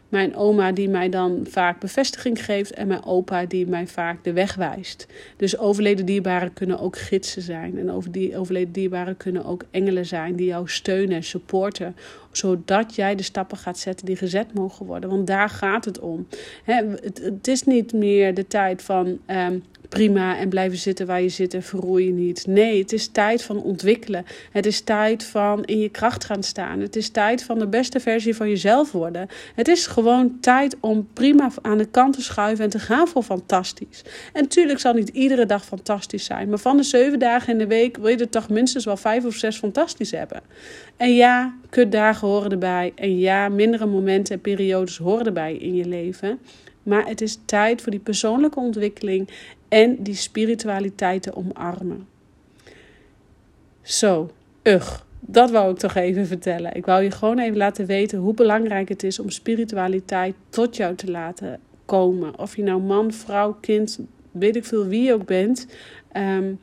mijn 0.09 0.35
oma 0.35 0.71
die 0.71 0.89
mij 0.89 1.09
dan 1.09 1.45
vaak 1.49 1.79
bevestiging 1.79 2.45
geeft 2.45 2.71
en 2.71 2.87
mijn 2.87 3.05
opa 3.05 3.45
die 3.45 3.67
mij 3.67 3.87
vaak 3.87 4.23
de 4.23 4.33
weg 4.33 4.55
wijst. 4.55 5.07
Dus 5.37 5.57
overleden 5.57 6.05
dierbaren 6.05 6.53
kunnen 6.53 6.79
ook 6.79 6.97
gidsen 6.97 7.41
zijn 7.41 7.77
en 7.79 7.91
over 7.91 8.11
die 8.11 8.37
overleden 8.37 8.73
dierbaren 8.73 9.17
kunnen 9.17 9.45
ook 9.45 9.65
engelen 9.71 10.05
zijn 10.05 10.35
die 10.35 10.45
jou 10.45 10.69
steunen 10.69 11.15
en 11.15 11.23
supporten, 11.23 11.95
zodat 12.31 12.95
jij 12.95 13.15
de 13.15 13.23
stappen 13.23 13.57
gaat 13.57 13.79
zetten 13.79 14.05
die 14.05 14.15
gezet 14.15 14.53
mogen 14.53 14.85
worden. 14.85 15.09
Want 15.09 15.27
daar 15.27 15.49
gaat 15.49 15.85
het 15.85 15.99
om. 15.99 16.27
het, 16.63 17.47
is 17.47 17.63
niet 17.63 17.93
meer 17.93 18.33
de 18.33 18.47
tijd 18.47 18.81
van 18.81 19.19
um, 19.27 19.63
prima 19.95 20.37
en 20.37 20.49
blijven 20.49 20.77
zitten 20.77 21.05
waar 21.05 21.21
je 21.21 21.29
zit 21.29 21.53
en 21.53 21.63
verroei 21.63 22.05
je 22.05 22.11
niet. 22.11 22.47
Nee, 22.47 22.81
het 22.81 22.93
is 22.93 23.07
tijd 23.07 23.43
van 23.43 23.63
ontwikkelen. 23.63 24.25
Het 24.51 24.65
is 24.65 24.81
tijd 24.81 25.23
van 25.23 25.63
in 25.63 25.79
je 25.79 25.89
kracht 25.89 26.23
gaan 26.23 26.43
staan. 26.43 26.79
Het 26.79 26.95
is 26.95 27.09
tijd 27.09 27.43
van 27.43 27.59
de 27.59 27.67
beste 27.67 27.99
versie 27.99 28.35
van 28.35 28.49
jezelf 28.49 28.91
worden. 28.91 29.27
Het 29.55 29.67
is 29.67 29.87
gewoon 29.87 30.39
tijd 30.39 30.77
om 30.79 31.07
prima 31.13 31.51
aan 31.61 31.77
de 31.77 31.85
kant 31.85 32.13
te 32.13 32.21
schuiven 32.21 32.63
en 32.63 32.69
te 32.69 32.79
gaan 32.79 33.07
voor 33.07 33.23
fantastisch. 33.23 34.03
En 34.33 34.41
natuurlijk 34.41 34.79
zal 34.79 34.93
niet 34.93 35.09
iedere 35.09 35.45
dag 35.45 35.65
fantastisch 35.65 36.25
zijn, 36.25 36.49
maar 36.49 36.59
van 36.59 36.77
de 36.77 36.83
zeven 36.83 37.19
dagen 37.19 37.53
in 37.53 37.59
de 37.59 37.67
week 37.67 37.97
wil 37.97 38.07
je 38.07 38.17
er 38.17 38.29
toch 38.29 38.49
minstens 38.49 38.85
wel 38.85 38.97
vijf 38.97 39.25
of 39.25 39.33
zes 39.33 39.57
fantastisch 39.57 40.11
hebben. 40.11 40.41
En 40.97 41.15
ja, 41.15 41.53
kutdagen 41.69 42.27
horen 42.27 42.51
erbij. 42.51 42.91
En 42.95 43.19
ja, 43.19 43.49
mindere 43.49 43.85
momenten 43.85 44.35
en 44.35 44.41
periodes 44.41 44.97
horen 44.97 45.25
erbij 45.25 45.55
in 45.55 45.75
je 45.75 45.85
leven. 45.85 46.39
Maar 46.85 47.07
het 47.07 47.21
is 47.21 47.39
tijd 47.45 47.81
voor 47.81 47.91
die 47.91 47.99
persoonlijke 47.99 48.59
ontwikkeling 48.59 49.29
en 49.67 50.03
die 50.03 50.15
spiritualiteit 50.15 51.21
te 51.21 51.35
omarmen. 51.35 52.07
Zo, 53.81 54.31
ugh. 54.63 55.03
Dat 55.27 55.51
wou 55.51 55.71
ik 55.71 55.77
toch 55.77 55.95
even 55.95 56.27
vertellen. 56.27 56.75
Ik 56.75 56.85
wou 56.85 57.03
je 57.03 57.11
gewoon 57.11 57.39
even 57.39 57.57
laten 57.57 57.85
weten 57.85 58.19
hoe 58.19 58.33
belangrijk 58.33 58.89
het 58.89 59.03
is 59.03 59.19
om 59.19 59.29
spiritualiteit 59.29 60.35
tot 60.49 60.75
jou 60.75 60.95
te 60.95 61.11
laten 61.11 61.59
komen. 61.85 62.39
Of 62.39 62.55
je 62.55 62.63
nou 62.63 62.81
man, 62.81 63.11
vrouw, 63.11 63.57
kind, 63.61 63.99
weet 64.31 64.55
ik 64.55 64.65
veel 64.65 64.85
wie 64.85 65.03
je 65.03 65.13
ook 65.13 65.25
bent. 65.25 65.67
Um, 66.17 66.59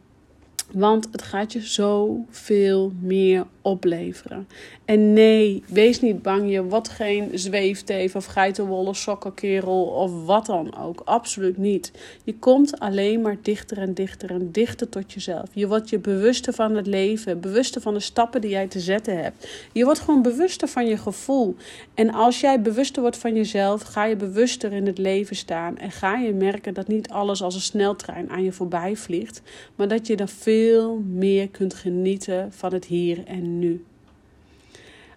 want 0.73 1.09
het 1.13 1.23
gaat 1.23 1.53
je 1.53 1.61
zoveel 1.61 2.93
meer 3.01 3.47
opleveren. 3.63 4.49
En 4.85 5.13
nee, 5.13 5.63
wees 5.69 6.01
niet 6.01 6.23
bang. 6.23 6.51
Je 6.51 6.65
wordt 6.65 6.89
geen 6.89 7.31
zweefteef 7.35 8.17
of 8.17 8.25
geitenwolle 8.25 8.95
sokkenkerel 8.95 9.85
of 9.85 10.25
wat 10.25 10.47
dan 10.47 10.77
ook. 10.77 11.03
Absoluut 11.05 11.59
niet. 11.59 11.93
Je 12.25 12.35
komt 12.35 12.79
alleen 12.79 13.21
maar 13.21 13.37
dichter 13.43 13.79
en 13.79 13.95
dichter 13.95 14.31
en 14.31 14.53
dichter 14.53 14.89
tot 14.89 15.13
jezelf. 15.13 15.49
Je 15.53 15.69
wordt 15.69 15.89
je 15.89 15.99
bewuster 15.99 16.53
van 16.53 16.77
het 16.77 16.87
leven. 16.87 17.41
Bewuster 17.41 17.81
van 17.81 17.95
de 17.95 18.01
stappen 18.01 18.41
die 18.41 18.51
jij 18.51 18.67
te 18.67 18.81
zetten 18.81 19.23
hebt. 19.23 19.49
Je 19.73 19.85
wordt 19.85 20.01
gewoon 20.01 20.23
bewuster 20.23 20.69
van 20.69 20.87
je 20.87 20.97
gevoel. 20.97 21.57
En 21.95 22.13
als 22.13 22.41
jij 22.41 22.63
bewuster 22.63 23.03
wordt 23.03 23.17
van 23.17 23.35
jezelf, 23.35 23.83
ga 23.83 24.05
je 24.05 24.17
bewuster 24.17 24.73
in 24.73 24.87
het 24.87 24.99
leven 24.99 25.37
staan. 25.37 25.79
En 25.79 25.91
ga 25.91 26.17
je 26.17 26.33
merken 26.33 26.75
dat 26.75 26.89
niet 26.89 27.09
alles 27.09 27.43
als 27.43 27.55
een 27.55 27.61
sneltrein 27.61 28.31
aan 28.31 28.43
je 28.43 28.53
voorbij 28.53 28.97
vliegt. 28.97 29.43
Maar 29.75 29.89
dat 29.89 30.07
je 30.07 30.17
er 30.17 30.29
veel 30.29 31.03
meer 31.07 31.49
kunt 31.49 31.75
genieten 31.75 32.53
van 32.53 32.73
het 32.73 32.85
hier 32.85 33.25
en 33.27 33.52
nu. 33.59 33.85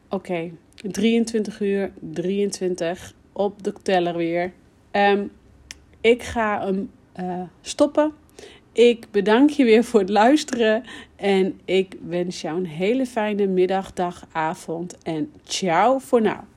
Oké, 0.10 0.52
23 0.92 1.62
uur 1.62 1.92
23 2.00 3.14
op 3.32 3.64
de 3.64 3.74
teller 3.82 4.16
weer. 4.16 4.52
Um, 4.92 5.32
ik 6.02 6.24
ga 6.24 6.66
hem 6.66 6.92
uh, 7.20 7.42
stoppen. 7.62 8.14
Ik 8.72 9.08
bedank 9.12 9.50
je 9.50 9.64
weer 9.64 9.84
voor 9.84 10.00
het 10.00 10.10
luisteren. 10.10 10.84
En 11.16 11.60
ik 11.66 11.96
wens 12.02 12.42
jou 12.42 12.58
een 12.58 12.66
hele 12.66 13.06
fijne 13.06 13.48
middag, 13.48 13.94
dag, 13.94 14.28
avond. 14.32 14.98
En 15.04 15.32
ciao 15.44 15.98
voor 15.98 16.22
nu. 16.22 16.48